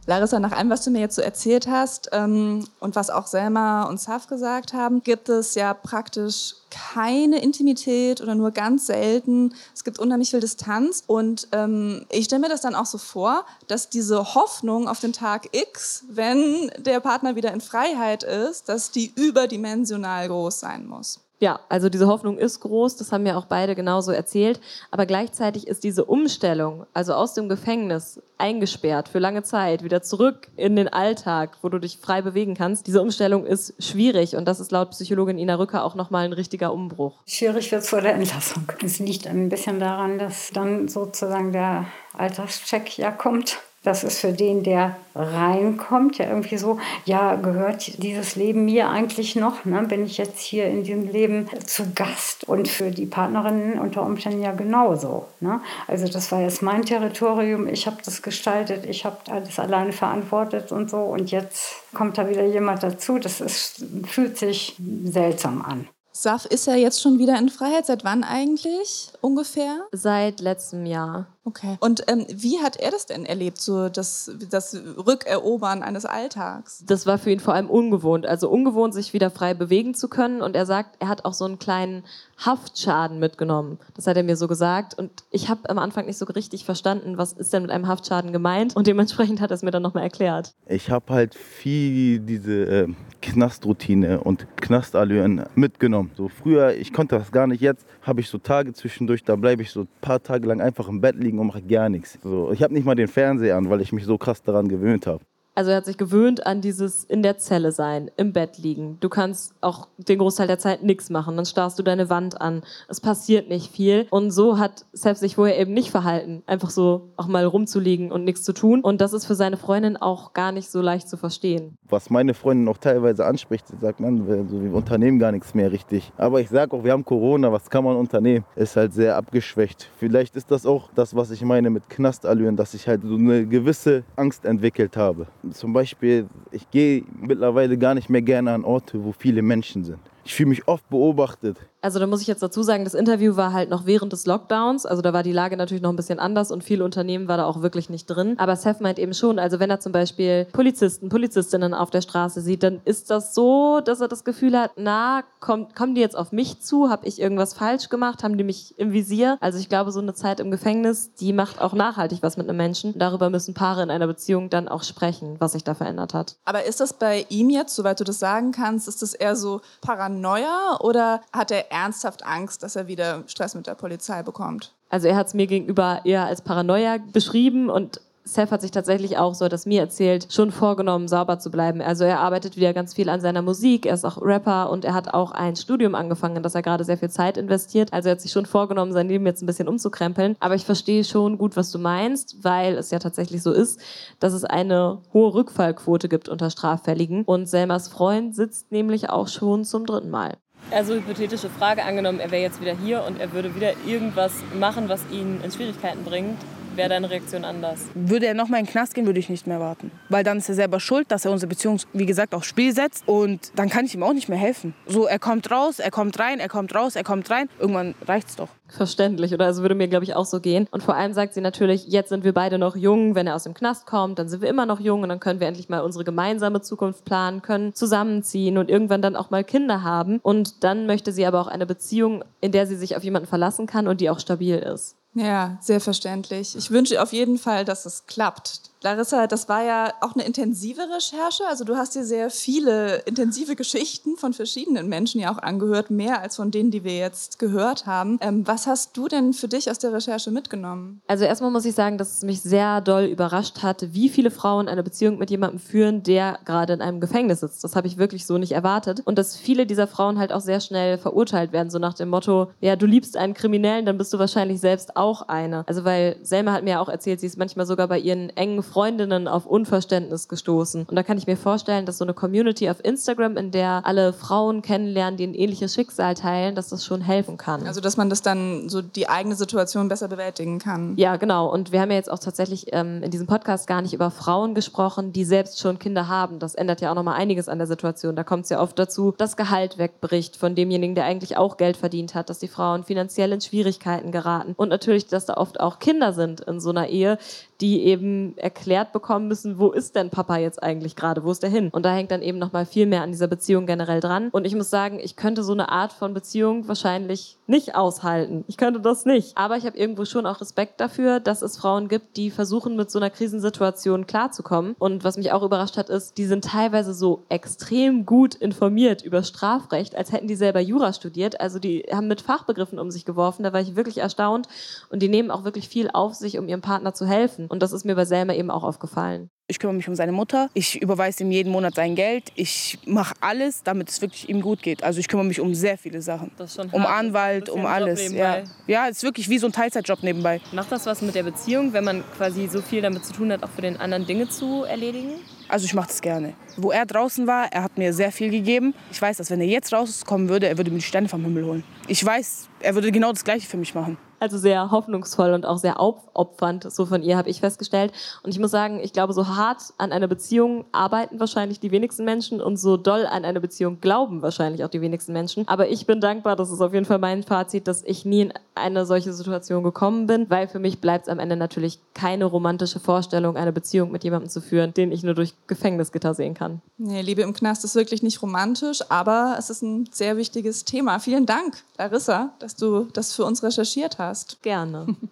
Larissa, 0.06 0.38
nach 0.38 0.52
allem, 0.52 0.68
was 0.68 0.84
du 0.84 0.90
mir 0.90 1.00
jetzt 1.00 1.16
so 1.16 1.22
erzählt 1.22 1.66
hast 1.66 2.10
ähm, 2.12 2.66
und 2.78 2.94
was 2.94 3.08
auch 3.08 3.26
Selma 3.26 3.84
und 3.84 3.98
Saf 3.98 4.26
gesagt 4.26 4.74
haben, 4.74 5.02
gibt 5.02 5.30
es 5.30 5.54
ja 5.54 5.72
praktisch 5.72 6.56
keine 6.68 7.40
Intimität 7.40 8.20
oder 8.20 8.34
nur 8.34 8.50
ganz 8.50 8.86
selten. 8.86 9.54
Es 9.72 9.82
gibt 9.82 9.98
unheimlich 9.98 10.30
viel 10.30 10.40
Distanz 10.40 11.04
und 11.06 11.48
ähm, 11.52 12.04
ich 12.10 12.26
stelle 12.26 12.42
mir 12.42 12.48
das 12.50 12.60
dann 12.60 12.74
auch 12.74 12.86
so 12.86 12.98
vor, 12.98 13.46
dass 13.66 13.88
diese 13.88 14.34
Hoffnung 14.34 14.88
auf 14.88 15.00
den 15.00 15.14
Tag 15.14 15.48
X, 15.52 16.04
wenn 16.10 16.70
der 16.78 17.00
Partner 17.00 17.34
wieder 17.34 17.52
in 17.52 17.62
Freiheit 17.62 18.24
ist, 18.24 18.68
dass 18.68 18.90
die 18.90 19.10
überdimensional 19.14 20.28
groß 20.28 20.60
sein 20.60 20.86
muss. 20.86 21.20
Ja, 21.44 21.60
also 21.68 21.90
diese 21.90 22.06
Hoffnung 22.06 22.38
ist 22.38 22.60
groß, 22.60 22.96
das 22.96 23.12
haben 23.12 23.26
ja 23.26 23.36
auch 23.36 23.44
beide 23.44 23.74
genauso 23.74 24.12
erzählt. 24.12 24.62
Aber 24.90 25.04
gleichzeitig 25.04 25.66
ist 25.66 25.84
diese 25.84 26.06
Umstellung, 26.06 26.86
also 26.94 27.12
aus 27.12 27.34
dem 27.34 27.50
Gefängnis 27.50 28.22
eingesperrt 28.38 29.10
für 29.10 29.18
lange 29.18 29.42
Zeit, 29.42 29.84
wieder 29.84 30.00
zurück 30.00 30.48
in 30.56 30.74
den 30.74 30.88
Alltag, 30.88 31.58
wo 31.60 31.68
du 31.68 31.78
dich 31.78 31.98
frei 31.98 32.22
bewegen 32.22 32.54
kannst, 32.54 32.86
diese 32.86 33.02
Umstellung 33.02 33.44
ist 33.44 33.74
schwierig 33.78 34.36
und 34.36 34.48
das 34.48 34.58
ist 34.58 34.72
laut 34.72 34.92
Psychologin 34.92 35.36
Ina 35.36 35.56
Rücker 35.56 35.84
auch 35.84 35.94
nochmal 35.94 36.24
ein 36.24 36.32
richtiger 36.32 36.72
Umbruch. 36.72 37.20
Schwierig 37.26 37.70
wird 37.70 37.82
es 37.82 37.90
vor 37.90 38.00
der 38.00 38.14
Entlassung. 38.14 38.64
Es 38.82 38.98
liegt 38.98 39.26
ein 39.26 39.50
bisschen 39.50 39.80
daran, 39.80 40.18
dass 40.18 40.48
dann 40.50 40.88
sozusagen 40.88 41.52
der 41.52 41.84
Alltagscheck 42.14 42.96
ja 42.96 43.10
kommt 43.10 43.58
das 43.84 44.02
ist 44.02 44.18
für 44.18 44.32
den, 44.32 44.62
der 44.62 44.96
reinkommt, 45.14 46.16
ja 46.18 46.26
irgendwie 46.26 46.56
so, 46.56 46.78
ja, 47.04 47.36
gehört 47.36 48.02
dieses 48.02 48.34
Leben 48.34 48.64
mir 48.64 48.88
eigentlich 48.88 49.36
noch? 49.36 49.64
Ne? 49.66 49.82
Bin 49.82 50.04
ich 50.06 50.16
jetzt 50.16 50.40
hier 50.40 50.66
in 50.66 50.84
diesem 50.84 51.12
Leben 51.12 51.48
zu 51.64 51.92
Gast? 51.94 52.48
Und 52.48 52.66
für 52.66 52.90
die 52.90 53.04
Partnerinnen 53.04 53.78
unter 53.78 54.02
Umständen 54.02 54.42
ja 54.42 54.52
genauso. 54.52 55.26
Ne? 55.40 55.60
Also 55.86 56.08
das 56.08 56.32
war 56.32 56.40
jetzt 56.40 56.62
mein 56.62 56.82
Territorium, 56.82 57.68
ich 57.68 57.86
habe 57.86 57.98
das 58.02 58.22
gestaltet, 58.22 58.86
ich 58.86 59.04
habe 59.04 59.18
alles 59.30 59.58
alleine 59.58 59.92
verantwortet 59.92 60.72
und 60.72 60.90
so. 60.90 60.98
Und 60.98 61.30
jetzt 61.30 61.74
kommt 61.92 62.16
da 62.16 62.28
wieder 62.28 62.44
jemand 62.44 62.82
dazu. 62.82 63.18
Das 63.18 63.42
ist, 63.42 63.84
fühlt 64.06 64.38
sich 64.38 64.76
seltsam 65.04 65.62
an. 65.62 65.86
Saf 66.10 66.46
ist 66.46 66.66
ja 66.66 66.74
jetzt 66.74 67.02
schon 67.02 67.18
wieder 67.18 67.38
in 67.38 67.50
Freiheit. 67.50 67.84
Seit 67.84 68.04
wann 68.04 68.24
eigentlich 68.24 69.10
ungefähr? 69.20 69.80
Seit 69.92 70.40
letztem 70.40 70.86
Jahr. 70.86 71.26
Okay. 71.46 71.76
Und 71.80 72.04
ähm, 72.08 72.26
wie 72.30 72.60
hat 72.60 72.76
er 72.76 72.90
das 72.90 73.04
denn 73.04 73.26
erlebt, 73.26 73.60
so 73.60 73.90
das, 73.90 74.30
das 74.50 74.74
Rückerobern 74.74 75.82
eines 75.82 76.06
Alltags? 76.06 76.82
Das 76.86 77.06
war 77.06 77.18
für 77.18 77.30
ihn 77.30 77.40
vor 77.40 77.52
allem 77.54 77.68
ungewohnt. 77.68 78.24
Also 78.26 78.48
ungewohnt, 78.48 78.94
sich 78.94 79.12
wieder 79.12 79.30
frei 79.30 79.52
bewegen 79.52 79.94
zu 79.94 80.08
können. 80.08 80.40
Und 80.40 80.56
er 80.56 80.64
sagt, 80.64 80.96
er 81.00 81.08
hat 81.08 81.26
auch 81.26 81.34
so 81.34 81.44
einen 81.44 81.58
kleinen 81.58 82.04
Haftschaden 82.38 83.18
mitgenommen. 83.18 83.78
Das 83.94 84.06
hat 84.06 84.16
er 84.16 84.22
mir 84.22 84.36
so 84.36 84.48
gesagt. 84.48 84.94
Und 84.94 85.10
ich 85.30 85.50
habe 85.50 85.68
am 85.68 85.78
Anfang 85.78 86.06
nicht 86.06 86.16
so 86.16 86.24
richtig 86.24 86.64
verstanden, 86.64 87.18
was 87.18 87.34
ist 87.34 87.52
denn 87.52 87.62
mit 87.62 87.70
einem 87.70 87.88
Haftschaden 87.88 88.32
gemeint. 88.32 88.74
Und 88.74 88.86
dementsprechend 88.86 89.42
hat 89.42 89.50
er 89.50 89.54
es 89.54 89.62
mir 89.62 89.70
dann 89.70 89.82
nochmal 89.82 90.04
erklärt. 90.04 90.54
Ich 90.66 90.90
habe 90.90 91.12
halt 91.12 91.34
viel 91.34 92.20
diese 92.20 92.64
äh, 92.64 92.88
Knastruttine 93.20 94.20
und 94.20 94.46
Knastallüren 94.56 95.44
mitgenommen. 95.54 96.10
So 96.16 96.28
früher, 96.28 96.74
ich 96.74 96.92
konnte 96.92 97.18
das 97.18 97.32
gar 97.32 97.46
nicht. 97.46 97.60
Jetzt 97.60 97.86
habe 98.04 98.20
ich 98.20 98.28
so 98.28 98.38
Tage 98.38 98.72
zwischendurch, 98.72 99.24
da 99.24 99.34
bleibe 99.36 99.62
ich 99.62 99.70
so 99.70 99.82
ein 99.82 99.88
paar 100.00 100.22
Tage 100.22 100.46
lang 100.46 100.60
einfach 100.60 100.88
im 100.88 101.00
Bett 101.00 101.16
liegen 101.16 101.38
und 101.38 101.48
mache 101.48 101.62
gar 101.62 101.88
nichts. 101.88 102.18
So, 102.22 102.52
ich 102.52 102.62
habe 102.62 102.74
nicht 102.74 102.84
mal 102.84 102.94
den 102.94 103.08
Fernseher 103.08 103.56
an, 103.56 103.70
weil 103.70 103.80
ich 103.80 103.92
mich 103.92 104.04
so 104.04 104.18
krass 104.18 104.42
daran 104.42 104.68
gewöhnt 104.68 105.06
habe. 105.06 105.24
Also 105.56 105.70
er 105.70 105.76
hat 105.76 105.84
sich 105.84 105.96
gewöhnt 105.96 106.46
an 106.46 106.60
dieses 106.60 107.04
in 107.04 107.22
der 107.22 107.38
Zelle 107.38 107.70
sein, 107.70 108.10
im 108.16 108.32
Bett 108.32 108.58
liegen. 108.58 108.98
Du 109.00 109.08
kannst 109.08 109.54
auch 109.60 109.88
den 109.98 110.18
Großteil 110.18 110.48
der 110.48 110.58
Zeit 110.58 110.82
nichts 110.82 111.10
machen. 111.10 111.36
Dann 111.36 111.46
starrst 111.46 111.78
du 111.78 111.82
deine 111.84 112.10
Wand 112.10 112.40
an. 112.40 112.62
Es 112.88 113.00
passiert 113.00 113.48
nicht 113.48 113.70
viel. 113.70 114.06
Und 114.10 114.32
so 114.32 114.58
hat 114.58 114.84
Sepp 114.92 115.16
sich 115.16 115.36
vorher 115.36 115.58
eben 115.58 115.72
nicht 115.72 115.90
verhalten. 115.90 116.42
Einfach 116.46 116.70
so 116.70 117.10
auch 117.16 117.28
mal 117.28 117.44
rumzuliegen 117.44 118.10
und 118.10 118.24
nichts 118.24 118.42
zu 118.42 118.52
tun. 118.52 118.80
Und 118.80 119.00
das 119.00 119.12
ist 119.12 119.26
für 119.26 119.36
seine 119.36 119.56
Freundin 119.56 119.96
auch 119.96 120.32
gar 120.32 120.50
nicht 120.50 120.68
so 120.70 120.80
leicht 120.80 121.08
zu 121.08 121.16
verstehen. 121.16 121.76
Was 121.88 122.10
meine 122.10 122.34
Freundin 122.34 122.66
auch 122.68 122.78
teilweise 122.78 123.24
anspricht, 123.24 123.66
sagt, 123.80 124.00
man, 124.00 124.28
also 124.28 124.60
wir 124.60 124.74
unternehmen 124.74 125.20
gar 125.20 125.30
nichts 125.30 125.54
mehr 125.54 125.70
richtig. 125.70 126.12
Aber 126.16 126.40
ich 126.40 126.48
sage 126.48 126.76
auch, 126.76 126.82
wir 126.82 126.90
haben 126.90 127.04
Corona, 127.04 127.52
was 127.52 127.70
kann 127.70 127.84
man 127.84 127.96
unternehmen? 127.96 128.44
Ist 128.56 128.76
halt 128.76 128.92
sehr 128.92 129.16
abgeschwächt. 129.16 129.88
Vielleicht 129.98 130.34
ist 130.34 130.50
das 130.50 130.66
auch 130.66 130.88
das, 130.96 131.14
was 131.14 131.30
ich 131.30 131.42
meine 131.42 131.70
mit 131.70 131.88
Knastallüren, 131.88 132.56
dass 132.56 132.74
ich 132.74 132.88
halt 132.88 133.02
so 133.02 133.14
eine 133.14 133.46
gewisse 133.46 134.02
Angst 134.16 134.44
entwickelt 134.44 134.96
habe. 134.96 135.26
Zum 135.52 135.72
Beispiel, 135.72 136.26
ich 136.50 136.70
gehe 136.70 137.04
mittlerweile 137.20 137.76
gar 137.78 137.94
nicht 137.94 138.08
mehr 138.08 138.22
gerne 138.22 138.52
an 138.52 138.64
Orte, 138.64 139.04
wo 139.04 139.12
viele 139.12 139.42
Menschen 139.42 139.84
sind. 139.84 139.98
Ich 140.24 140.34
fühle 140.34 140.48
mich 140.50 140.66
oft 140.66 140.88
beobachtet. 140.88 141.58
Also 141.84 141.98
da 141.98 142.06
muss 142.06 142.22
ich 142.22 142.26
jetzt 142.26 142.42
dazu 142.42 142.62
sagen, 142.62 142.84
das 142.84 142.94
Interview 142.94 143.36
war 143.36 143.52
halt 143.52 143.68
noch 143.68 143.84
während 143.84 144.10
des 144.14 144.24
Lockdowns. 144.24 144.86
Also 144.86 145.02
da 145.02 145.12
war 145.12 145.22
die 145.22 145.32
Lage 145.32 145.58
natürlich 145.58 145.82
noch 145.82 145.90
ein 145.90 145.96
bisschen 145.96 146.18
anders 146.18 146.50
und 146.50 146.64
viele 146.64 146.82
Unternehmen 146.82 147.28
war 147.28 147.36
da 147.36 147.44
auch 147.44 147.60
wirklich 147.60 147.90
nicht 147.90 148.06
drin. 148.06 148.36
Aber 148.38 148.56
Seth 148.56 148.80
meint 148.80 148.98
eben 148.98 149.12
schon, 149.12 149.38
also 149.38 149.60
wenn 149.60 149.68
er 149.68 149.80
zum 149.80 149.92
Beispiel 149.92 150.46
Polizisten, 150.46 151.10
Polizistinnen 151.10 151.74
auf 151.74 151.90
der 151.90 152.00
Straße 152.00 152.40
sieht, 152.40 152.62
dann 152.62 152.80
ist 152.86 153.10
das 153.10 153.34
so, 153.34 153.82
dass 153.84 154.00
er 154.00 154.08
das 154.08 154.24
Gefühl 154.24 154.58
hat, 154.58 154.70
na, 154.76 155.24
kommt, 155.40 155.76
kommen 155.76 155.94
die 155.94 156.00
jetzt 156.00 156.16
auf 156.16 156.32
mich 156.32 156.62
zu? 156.62 156.88
Habe 156.88 157.06
ich 157.06 157.20
irgendwas 157.20 157.52
falsch 157.52 157.90
gemacht? 157.90 158.24
Haben 158.24 158.38
die 158.38 158.44
mich 158.44 158.78
im 158.78 158.92
Visier? 158.92 159.36
Also 159.42 159.58
ich 159.58 159.68
glaube, 159.68 159.92
so 159.92 160.00
eine 160.00 160.14
Zeit 160.14 160.40
im 160.40 160.50
Gefängnis, 160.50 161.12
die 161.20 161.34
macht 161.34 161.60
auch 161.60 161.74
nachhaltig 161.74 162.20
was 162.22 162.38
mit 162.38 162.48
einem 162.48 162.56
Menschen. 162.56 162.98
Darüber 162.98 163.28
müssen 163.28 163.52
Paare 163.52 163.82
in 163.82 163.90
einer 163.90 164.06
Beziehung 164.06 164.48
dann 164.48 164.68
auch 164.68 164.84
sprechen, 164.84 165.36
was 165.38 165.52
sich 165.52 165.64
da 165.64 165.74
verändert 165.74 166.14
hat. 166.14 166.36
Aber 166.46 166.64
ist 166.64 166.80
das 166.80 166.94
bei 166.94 167.26
ihm 167.28 167.50
jetzt, 167.50 167.74
soweit 167.74 168.00
du 168.00 168.04
das 168.04 168.18
sagen 168.18 168.52
kannst, 168.52 168.88
ist 168.88 169.02
das 169.02 169.12
eher 169.12 169.36
so 169.36 169.60
Paranoia 169.82 170.78
oder 170.80 171.20
hat 171.30 171.50
er 171.50 171.73
ernsthaft 171.74 172.24
Angst, 172.24 172.62
dass 172.62 172.76
er 172.76 172.86
wieder 172.86 173.24
Stress 173.26 173.54
mit 173.54 173.66
der 173.66 173.74
Polizei 173.74 174.22
bekommt. 174.22 174.72
Also 174.88 175.08
er 175.08 175.16
hat 175.16 175.26
es 175.26 175.34
mir 175.34 175.46
gegenüber 175.46 176.02
eher 176.04 176.24
als 176.24 176.40
Paranoia 176.40 176.98
beschrieben 177.12 177.68
und 177.68 178.00
Seth 178.26 178.50
hat 178.50 178.62
sich 178.62 178.70
tatsächlich 178.70 179.18
auch, 179.18 179.34
so 179.34 179.44
hat 179.44 179.52
es 179.52 179.66
mir 179.66 179.80
erzählt, 179.80 180.32
schon 180.32 180.50
vorgenommen, 180.50 181.08
sauber 181.08 181.38
zu 181.38 181.50
bleiben. 181.50 181.82
Also 181.82 182.04
er 182.04 182.20
arbeitet 182.20 182.56
wieder 182.56 182.72
ganz 182.72 182.94
viel 182.94 183.10
an 183.10 183.20
seiner 183.20 183.42
Musik, 183.42 183.84
er 183.84 183.92
ist 183.92 184.06
auch 184.06 184.22
Rapper 184.22 184.70
und 184.70 184.86
er 184.86 184.94
hat 184.94 185.12
auch 185.12 185.32
ein 185.32 185.56
Studium 185.56 185.94
angefangen, 185.94 186.36
in 186.36 186.42
das 186.42 186.54
er 186.54 186.62
gerade 186.62 186.84
sehr 186.84 186.96
viel 186.96 187.10
Zeit 187.10 187.36
investiert. 187.36 187.92
Also 187.92 188.08
er 188.08 188.12
hat 188.12 188.22
sich 188.22 188.32
schon 188.32 188.46
vorgenommen, 188.46 188.92
sein 188.92 189.08
Leben 189.08 189.26
jetzt 189.26 189.42
ein 189.42 189.46
bisschen 189.46 189.68
umzukrempeln. 189.68 190.36
Aber 190.40 190.54
ich 190.54 190.64
verstehe 190.64 191.04
schon 191.04 191.36
gut, 191.36 191.54
was 191.54 191.70
du 191.70 191.78
meinst, 191.78 192.42
weil 192.42 192.78
es 192.78 192.90
ja 192.90 192.98
tatsächlich 192.98 193.42
so 193.42 193.52
ist, 193.52 193.78
dass 194.20 194.32
es 194.32 194.44
eine 194.44 195.02
hohe 195.12 195.34
Rückfallquote 195.34 196.08
gibt 196.08 196.30
unter 196.30 196.48
Straffälligen. 196.48 197.24
Und 197.24 197.46
Selmas 197.46 197.88
Freund 197.88 198.34
sitzt 198.34 198.72
nämlich 198.72 199.10
auch 199.10 199.28
schon 199.28 199.64
zum 199.64 199.84
dritten 199.84 200.10
Mal. 200.10 200.38
Also 200.70 200.94
hypothetische 200.94 201.50
Frage 201.50 201.84
angenommen, 201.84 202.20
er 202.20 202.30
wäre 202.30 202.42
jetzt 202.42 202.60
wieder 202.60 202.76
hier 202.76 203.04
und 203.04 203.20
er 203.20 203.32
würde 203.32 203.54
wieder 203.54 203.72
irgendwas 203.86 204.32
machen, 204.58 204.88
was 204.88 205.02
ihn 205.10 205.40
in 205.44 205.50
Schwierigkeiten 205.52 206.04
bringt 206.04 206.38
wäre 206.76 206.88
deine 206.88 207.10
Reaktion 207.10 207.44
anders? 207.44 207.80
Würde 207.94 208.26
er 208.26 208.34
noch 208.34 208.48
mal 208.48 208.58
in 208.58 208.66
den 208.66 208.70
Knast 208.70 208.94
gehen, 208.94 209.06
würde 209.06 209.18
ich 209.18 209.28
nicht 209.28 209.46
mehr 209.46 209.60
warten. 209.60 209.90
Weil 210.08 210.24
dann 210.24 210.38
ist 210.38 210.48
er 210.48 210.54
selber 210.54 210.80
schuld, 210.80 211.10
dass 211.10 211.24
er 211.24 211.32
unsere 211.32 211.48
Beziehung, 211.48 211.78
wie 211.92 212.06
gesagt, 212.06 212.34
aufs 212.34 212.46
Spiel 212.46 212.72
setzt. 212.72 213.06
Und 213.06 213.52
dann 213.56 213.68
kann 213.68 213.84
ich 213.84 213.94
ihm 213.94 214.02
auch 214.02 214.12
nicht 214.12 214.28
mehr 214.28 214.38
helfen. 214.38 214.74
So, 214.86 215.06
er 215.06 215.18
kommt 215.18 215.50
raus, 215.50 215.78
er 215.78 215.90
kommt 215.90 216.18
rein, 216.18 216.40
er 216.40 216.48
kommt 216.48 216.74
raus, 216.74 216.96
er 216.96 217.04
kommt 217.04 217.30
rein. 217.30 217.48
Irgendwann 217.58 217.94
reicht's 218.06 218.36
doch. 218.36 218.48
Verständlich, 218.68 219.32
oder? 219.32 219.44
Also 219.44 219.62
würde 219.62 219.74
mir, 219.74 219.88
glaube 219.88 220.04
ich, 220.04 220.14
auch 220.14 220.24
so 220.24 220.40
gehen. 220.40 220.66
Und 220.70 220.82
vor 220.82 220.96
allem 220.96 221.12
sagt 221.12 221.34
sie 221.34 221.40
natürlich, 221.40 221.86
jetzt 221.86 222.08
sind 222.08 222.24
wir 222.24 222.32
beide 222.32 222.58
noch 222.58 222.76
jung. 222.76 223.14
Wenn 223.14 223.26
er 223.26 223.36
aus 223.36 223.44
dem 223.44 223.54
Knast 223.54 223.86
kommt, 223.86 224.18
dann 224.18 224.28
sind 224.28 224.42
wir 224.42 224.48
immer 224.48 224.66
noch 224.66 224.80
jung 224.80 225.02
und 225.02 225.10
dann 225.10 225.20
können 225.20 225.38
wir 225.38 225.46
endlich 225.46 225.68
mal 225.68 225.80
unsere 225.80 226.04
gemeinsame 226.04 226.60
Zukunft 226.60 227.04
planen, 227.04 227.42
können 227.42 227.74
zusammenziehen 227.74 228.58
und 228.58 228.70
irgendwann 228.70 229.02
dann 229.02 229.16
auch 229.16 229.30
mal 229.30 229.44
Kinder 229.44 229.82
haben. 229.82 230.18
Und 230.22 230.64
dann 230.64 230.86
möchte 230.86 231.12
sie 231.12 231.26
aber 231.26 231.40
auch 231.40 231.46
eine 231.46 231.66
Beziehung, 231.66 232.24
in 232.40 232.52
der 232.52 232.66
sie 232.66 232.76
sich 232.76 232.96
auf 232.96 233.04
jemanden 233.04 233.28
verlassen 233.28 233.66
kann 233.66 233.86
und 233.86 234.00
die 234.00 234.10
auch 234.10 234.18
stabil 234.18 234.56
ist. 234.56 234.96
Ja, 235.14 235.58
sehr 235.60 235.80
verständlich. 235.80 236.56
Ich 236.56 236.70
wünsche 236.70 237.00
auf 237.00 237.12
jeden 237.12 237.38
Fall, 237.38 237.64
dass 237.64 237.86
es 237.86 238.06
klappt. 238.06 238.70
Larissa, 238.84 239.26
das 239.26 239.48
war 239.48 239.64
ja 239.64 239.94
auch 240.02 240.14
eine 240.14 240.26
intensive 240.26 240.82
Recherche. 240.82 241.44
Also 241.48 241.64
du 241.64 241.74
hast 241.74 241.94
dir 241.94 242.04
sehr 242.04 242.28
viele 242.28 242.96
intensive 243.06 243.56
Geschichten 243.56 244.18
von 244.18 244.34
verschiedenen 244.34 244.90
Menschen 244.90 245.22
ja 245.22 245.32
auch 245.32 245.38
angehört, 245.38 245.90
mehr 245.90 246.20
als 246.20 246.36
von 246.36 246.50
denen, 246.50 246.70
die 246.70 246.84
wir 246.84 246.98
jetzt 246.98 247.38
gehört 247.38 247.86
haben. 247.86 248.18
Ähm, 248.20 248.46
was 248.46 248.66
hast 248.66 248.94
du 248.94 249.08
denn 249.08 249.32
für 249.32 249.48
dich 249.48 249.70
aus 249.70 249.78
der 249.78 249.94
Recherche 249.94 250.30
mitgenommen? 250.30 251.00
Also 251.06 251.24
erstmal 251.24 251.50
muss 251.50 251.64
ich 251.64 251.74
sagen, 251.74 251.96
dass 251.96 252.18
es 252.18 252.22
mich 252.24 252.42
sehr 252.42 252.82
doll 252.82 253.04
überrascht 253.04 253.62
hat, 253.62 253.94
wie 253.94 254.10
viele 254.10 254.30
Frauen 254.30 254.68
eine 254.68 254.82
Beziehung 254.82 255.16
mit 255.16 255.30
jemandem 255.30 255.60
führen, 255.60 256.02
der 256.02 256.38
gerade 256.44 256.74
in 256.74 256.82
einem 256.82 257.00
Gefängnis 257.00 257.40
sitzt. 257.40 257.64
Das 257.64 257.76
habe 257.76 257.86
ich 257.86 257.96
wirklich 257.96 258.26
so 258.26 258.36
nicht 258.36 258.52
erwartet. 258.52 259.00
Und 259.06 259.16
dass 259.16 259.34
viele 259.34 259.64
dieser 259.64 259.86
Frauen 259.86 260.18
halt 260.18 260.30
auch 260.30 260.42
sehr 260.42 260.60
schnell 260.60 260.98
verurteilt 260.98 261.52
werden, 261.52 261.70
so 261.70 261.78
nach 261.78 261.94
dem 261.94 262.10
Motto, 262.10 262.50
ja, 262.60 262.76
du 262.76 262.84
liebst 262.84 263.16
einen 263.16 263.32
Kriminellen, 263.32 263.86
dann 263.86 263.96
bist 263.96 264.12
du 264.12 264.18
wahrscheinlich 264.18 264.60
selbst 264.60 264.94
auch 264.94 265.22
eine. 265.22 265.66
Also 265.66 265.84
weil 265.84 266.16
Selma 266.22 266.52
hat 266.52 266.64
mir 266.64 266.82
auch 266.82 266.90
erzählt, 266.90 267.20
sie 267.20 267.26
ist 267.28 267.38
manchmal 267.38 267.64
sogar 267.64 267.88
bei 267.88 267.98
ihren 267.98 268.28
engen 268.36 268.62
Freundinnen 268.74 269.28
auf 269.28 269.46
Unverständnis 269.46 270.26
gestoßen. 270.26 270.86
Und 270.90 270.96
da 270.96 271.04
kann 271.04 271.16
ich 271.16 271.28
mir 271.28 271.36
vorstellen, 271.36 271.86
dass 271.86 271.98
so 271.98 272.04
eine 272.04 272.12
Community 272.12 272.68
auf 272.68 272.84
Instagram, 272.84 273.36
in 273.36 273.52
der 273.52 273.82
alle 273.84 274.12
Frauen 274.12 274.62
kennenlernen, 274.62 275.16
die 275.16 275.28
ein 275.28 275.34
ähnliches 275.34 275.74
Schicksal 275.74 276.14
teilen, 276.14 276.56
dass 276.56 276.70
das 276.70 276.84
schon 276.84 277.00
helfen 277.00 277.36
kann. 277.36 277.68
Also 277.68 277.80
dass 277.80 277.96
man 277.96 278.10
das 278.10 278.20
dann 278.20 278.68
so 278.68 278.82
die 278.82 279.08
eigene 279.08 279.36
Situation 279.36 279.88
besser 279.88 280.08
bewältigen 280.08 280.58
kann. 280.58 280.94
Ja, 280.96 281.14
genau. 281.18 281.52
Und 281.52 281.70
wir 281.70 281.80
haben 281.80 281.92
ja 281.92 281.98
jetzt 281.98 282.10
auch 282.10 282.18
tatsächlich 282.18 282.66
ähm, 282.72 283.00
in 283.04 283.12
diesem 283.12 283.28
Podcast 283.28 283.68
gar 283.68 283.80
nicht 283.80 283.94
über 283.94 284.10
Frauen 284.10 284.56
gesprochen, 284.56 285.12
die 285.12 285.24
selbst 285.24 285.60
schon 285.60 285.78
Kinder 285.78 286.08
haben. 286.08 286.40
Das 286.40 286.56
ändert 286.56 286.80
ja 286.80 286.90
auch 286.90 286.96
nochmal 286.96 287.14
einiges 287.14 287.48
an 287.48 287.58
der 287.58 287.68
Situation. 287.68 288.16
Da 288.16 288.24
kommt 288.24 288.42
es 288.42 288.50
ja 288.50 288.60
oft 288.60 288.76
dazu, 288.76 289.14
dass 289.16 289.36
Gehalt 289.36 289.78
wegbricht 289.78 290.36
von 290.36 290.56
demjenigen, 290.56 290.96
der 290.96 291.04
eigentlich 291.04 291.36
auch 291.36 291.58
Geld 291.58 291.76
verdient 291.76 292.16
hat, 292.16 292.28
dass 292.28 292.40
die 292.40 292.48
Frauen 292.48 292.82
finanziell 292.82 293.30
in 293.30 293.40
Schwierigkeiten 293.40 294.10
geraten. 294.10 294.54
Und 294.56 294.70
natürlich, 294.70 295.06
dass 295.06 295.26
da 295.26 295.34
oft 295.34 295.60
auch 295.60 295.78
Kinder 295.78 296.12
sind 296.12 296.40
in 296.40 296.58
so 296.58 296.70
einer 296.70 296.88
Ehe, 296.88 297.18
die 297.64 297.84
eben 297.84 298.36
erklärt 298.36 298.92
bekommen 298.92 299.26
müssen, 299.26 299.58
wo 299.58 299.70
ist 299.70 299.96
denn 299.96 300.10
Papa 300.10 300.36
jetzt 300.36 300.62
eigentlich 300.62 300.96
gerade, 300.96 301.24
wo 301.24 301.30
ist 301.30 301.42
der 301.42 301.48
hin? 301.48 301.70
Und 301.72 301.86
da 301.86 301.94
hängt 301.94 302.10
dann 302.10 302.20
eben 302.20 302.38
noch 302.38 302.52
mal 302.52 302.66
viel 302.66 302.84
mehr 302.84 303.00
an 303.00 303.10
dieser 303.10 303.26
Beziehung 303.26 303.64
generell 303.64 304.00
dran. 304.00 304.28
Und 304.32 304.46
ich 304.46 304.54
muss 304.54 304.68
sagen, 304.68 305.00
ich 305.02 305.16
könnte 305.16 305.42
so 305.42 305.52
eine 305.52 305.70
Art 305.70 305.94
von 305.94 306.12
Beziehung 306.12 306.68
wahrscheinlich 306.68 307.38
nicht 307.46 307.74
aushalten. 307.74 308.44
Ich 308.48 308.56
könnte 308.56 308.80
das 308.80 309.04
nicht. 309.04 309.36
Aber 309.36 309.56
ich 309.56 309.66
habe 309.66 309.76
irgendwo 309.76 310.04
schon 310.04 310.26
auch 310.26 310.40
Respekt 310.40 310.80
dafür, 310.80 311.20
dass 311.20 311.42
es 311.42 311.56
Frauen 311.56 311.88
gibt, 311.88 312.16
die 312.16 312.30
versuchen, 312.30 312.76
mit 312.76 312.90
so 312.90 312.98
einer 312.98 313.10
Krisensituation 313.10 314.06
klarzukommen. 314.06 314.74
Und 314.78 315.04
was 315.04 315.16
mich 315.16 315.32
auch 315.32 315.42
überrascht 315.42 315.76
hat, 315.76 315.90
ist, 315.90 316.18
die 316.18 316.26
sind 316.26 316.44
teilweise 316.44 316.94
so 316.94 317.24
extrem 317.28 318.06
gut 318.06 318.34
informiert 318.34 319.02
über 319.02 319.22
Strafrecht, 319.22 319.94
als 319.94 320.12
hätten 320.12 320.28
die 320.28 320.36
selber 320.36 320.60
Jura 320.60 320.92
studiert. 320.92 321.40
Also 321.40 321.58
die 321.58 321.84
haben 321.92 322.08
mit 322.08 322.20
Fachbegriffen 322.20 322.78
um 322.78 322.90
sich 322.90 323.04
geworfen. 323.04 323.42
Da 323.42 323.52
war 323.52 323.60
ich 323.60 323.76
wirklich 323.76 323.98
erstaunt. 323.98 324.48
Und 324.90 325.00
die 325.02 325.08
nehmen 325.08 325.30
auch 325.30 325.44
wirklich 325.44 325.68
viel 325.68 325.90
auf 325.92 326.14
sich, 326.14 326.38
um 326.38 326.48
ihrem 326.48 326.62
Partner 326.62 326.94
zu 326.94 327.06
helfen. 327.06 327.46
Und 327.46 327.62
das 327.62 327.72
ist 327.72 327.84
mir 327.84 327.94
bei 327.94 328.04
Selma 328.04 328.34
eben 328.34 328.50
auch 328.50 328.64
aufgefallen. 328.64 329.30
Ich 329.46 329.58
kümmere 329.58 329.76
mich 329.76 329.86
um 329.88 329.94
seine 329.94 330.12
Mutter. 330.12 330.48
Ich 330.54 330.80
überweise 330.80 331.22
ihm 331.22 331.30
jeden 331.30 331.52
Monat 331.52 331.74
sein 331.74 331.94
Geld. 331.94 332.32
Ich 332.34 332.78
mache 332.86 333.14
alles, 333.20 333.62
damit 333.62 333.90
es 333.90 334.00
wirklich 334.00 334.30
ihm 334.30 334.40
gut 334.40 334.62
geht. 334.62 334.82
Also 334.82 335.00
ich 335.00 335.06
kümmere 335.06 335.26
mich 335.26 335.38
um 335.38 335.54
sehr 335.54 335.76
viele 335.76 336.00
Sachen. 336.00 336.30
um 336.72 336.86
Anwalt, 336.86 337.50
um 337.50 337.66
alles. 337.66 338.10
Ja. 338.10 338.42
ja, 338.66 338.88
es 338.88 338.98
ist 338.98 339.02
wirklich 339.02 339.28
wie 339.28 339.36
so 339.36 339.46
ein 339.46 339.52
Teilzeitjob 339.52 340.02
nebenbei. 340.02 340.40
Macht 340.52 340.72
das 340.72 340.86
was 340.86 341.02
mit 341.02 341.14
der 341.14 341.24
Beziehung, 341.24 341.74
wenn 341.74 341.84
man 341.84 342.02
quasi 342.16 342.48
so 342.48 342.62
viel 342.62 342.80
damit 342.80 343.04
zu 343.04 343.12
tun 343.12 343.30
hat, 343.32 343.42
auch 343.42 343.50
für 343.50 343.60
den 343.60 343.76
anderen 343.76 344.06
Dinge 344.06 344.30
zu 344.30 344.62
erledigen? 344.62 345.12
Also 345.48 345.66
ich 345.66 345.74
mache 345.74 345.88
das 345.88 346.00
gerne. 346.00 346.32
Wo 346.56 346.70
er 346.70 346.86
draußen 346.86 347.26
war, 347.26 347.52
er 347.52 347.64
hat 347.64 347.76
mir 347.76 347.92
sehr 347.92 348.12
viel 348.12 348.30
gegeben. 348.30 348.72
Ich 348.90 349.02
weiß, 349.02 349.18
dass 349.18 349.30
wenn 349.30 349.42
er 349.42 349.46
jetzt 349.46 349.74
rauskommen 349.74 350.30
würde, 350.30 350.48
er 350.48 350.56
würde 350.56 350.70
mir 350.70 350.78
die 350.78 350.84
Sterne 350.84 351.06
vom 351.06 351.22
Himmel 351.22 351.44
holen. 351.44 351.64
Ich 351.86 352.02
weiß, 352.02 352.48
er 352.60 352.74
würde 352.74 352.90
genau 352.90 353.12
das 353.12 353.24
Gleiche 353.24 353.46
für 353.46 353.58
mich 353.58 353.74
machen. 353.74 353.98
Also 354.24 354.38
sehr 354.38 354.70
hoffnungsvoll 354.70 355.34
und 355.34 355.44
auch 355.44 355.58
sehr 355.58 355.78
aufopfernd, 355.78 356.72
so 356.72 356.86
von 356.86 357.02
ihr 357.02 357.18
habe 357.18 357.28
ich 357.28 357.40
festgestellt. 357.40 357.92
Und 358.22 358.30
ich 358.30 358.38
muss 358.38 358.50
sagen, 358.50 358.80
ich 358.82 358.94
glaube, 358.94 359.12
so 359.12 359.28
hart 359.28 359.74
an 359.76 359.92
einer 359.92 360.08
Beziehung 360.08 360.64
arbeiten 360.72 361.20
wahrscheinlich 361.20 361.60
die 361.60 361.70
wenigsten 361.70 362.06
Menschen 362.06 362.40
und 362.40 362.56
so 362.56 362.78
doll 362.78 363.04
an 363.04 363.26
eine 363.26 363.42
Beziehung 363.42 363.82
glauben 363.82 364.22
wahrscheinlich 364.22 364.64
auch 364.64 364.70
die 364.70 364.80
wenigsten 364.80 365.12
Menschen. 365.12 365.46
Aber 365.46 365.68
ich 365.68 365.84
bin 365.84 366.00
dankbar, 366.00 366.36
das 366.36 366.50
ist 366.50 366.62
auf 366.62 366.72
jeden 366.72 366.86
Fall 366.86 366.98
mein 366.98 367.22
Fazit, 367.22 367.68
dass 367.68 367.82
ich 367.82 368.06
nie 368.06 368.22
in 368.22 368.32
eine 368.54 368.86
solche 368.86 369.12
Situation 369.12 369.62
gekommen 369.62 370.06
bin, 370.06 370.30
weil 370.30 370.48
für 370.48 370.58
mich 370.58 370.80
bleibt 370.80 371.06
es 371.06 371.12
am 371.12 371.18
Ende 371.18 371.36
natürlich 371.36 371.80
keine 371.92 372.24
romantische 372.24 372.80
Vorstellung, 372.80 373.36
eine 373.36 373.52
Beziehung 373.52 373.92
mit 373.92 374.04
jemandem 374.04 374.30
zu 374.30 374.40
führen, 374.40 374.72
den 374.72 374.90
ich 374.90 375.02
nur 375.02 375.12
durch 375.12 375.34
Gefängnisgitter 375.48 376.14
sehen 376.14 376.32
kann. 376.32 376.62
Nee, 376.78 377.02
Liebe 377.02 377.20
im 377.20 377.34
Knast 377.34 377.62
ist 377.62 377.74
wirklich 377.74 378.02
nicht 378.02 378.22
romantisch, 378.22 378.80
aber 378.88 379.36
es 379.38 379.50
ist 379.50 379.60
ein 379.60 379.86
sehr 379.92 380.16
wichtiges 380.16 380.64
Thema. 380.64 380.98
Vielen 380.98 381.26
Dank, 381.26 381.62
Larissa, 381.76 382.32
dass 382.38 382.56
du 382.56 382.88
das 382.94 383.12
für 383.12 383.26
uns 383.26 383.42
recherchiert 383.42 383.98
hast 383.98 384.13
hast. 384.14 384.40
Gerne. 384.42 384.86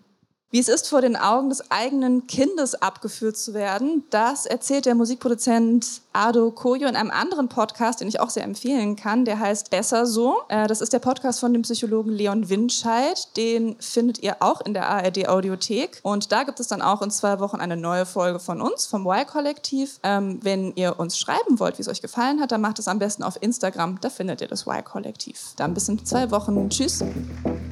Wie 0.52 0.58
es 0.58 0.68
ist, 0.68 0.86
vor 0.86 1.00
den 1.00 1.16
Augen 1.16 1.48
des 1.48 1.70
eigenen 1.70 2.26
Kindes 2.26 2.74
abgeführt 2.74 3.38
zu 3.38 3.54
werden, 3.54 4.04
das 4.10 4.44
erzählt 4.44 4.84
der 4.84 4.94
Musikproduzent 4.94 6.02
Ado 6.12 6.50
Koyo 6.50 6.86
in 6.88 6.94
einem 6.94 7.10
anderen 7.10 7.48
Podcast, 7.48 8.02
den 8.02 8.08
ich 8.08 8.20
auch 8.20 8.28
sehr 8.28 8.44
empfehlen 8.44 8.94
kann. 8.94 9.24
Der 9.24 9.38
heißt 9.38 9.70
Besser 9.70 10.04
so. 10.04 10.42
Äh, 10.48 10.66
das 10.66 10.82
ist 10.82 10.92
der 10.92 10.98
Podcast 10.98 11.40
von 11.40 11.54
dem 11.54 11.62
Psychologen 11.62 12.12
Leon 12.12 12.50
Winscheid. 12.50 13.34
Den 13.38 13.76
findet 13.80 14.22
ihr 14.22 14.36
auch 14.40 14.60
in 14.60 14.74
der 14.74 14.90
ARD 14.90 15.26
Audiothek. 15.26 16.00
Und 16.02 16.32
da 16.32 16.42
gibt 16.42 16.60
es 16.60 16.68
dann 16.68 16.82
auch 16.82 17.00
in 17.00 17.10
zwei 17.10 17.40
Wochen 17.40 17.56
eine 17.56 17.78
neue 17.78 18.04
Folge 18.04 18.38
von 18.38 18.60
uns, 18.60 18.84
vom 18.84 19.06
Y-Kollektiv. 19.06 20.00
Ähm, 20.02 20.38
wenn 20.42 20.76
ihr 20.76 21.00
uns 21.00 21.16
schreiben 21.16 21.60
wollt, 21.60 21.78
wie 21.78 21.82
es 21.82 21.88
euch 21.88 22.02
gefallen 22.02 22.42
hat, 22.42 22.52
dann 22.52 22.60
macht 22.60 22.78
es 22.78 22.88
am 22.88 22.98
besten 22.98 23.22
auf 23.22 23.38
Instagram. 23.40 24.02
Da 24.02 24.10
findet 24.10 24.42
ihr 24.42 24.48
das 24.48 24.66
Y-Kollektiv. 24.66 25.54
Dann 25.56 25.72
bis 25.72 25.88
in 25.88 26.04
zwei 26.04 26.30
Wochen. 26.30 26.68
Tschüss. 26.68 27.02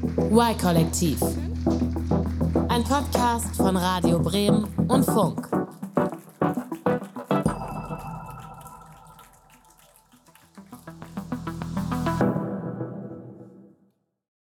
Y-Kollektiv. 0.02 1.20
Ein 2.68 2.84
Podcast 2.84 3.54
von 3.56 3.76
Radio 3.76 4.18
Bremen 4.18 4.64
und 4.88 5.04
Funk. 5.04 5.59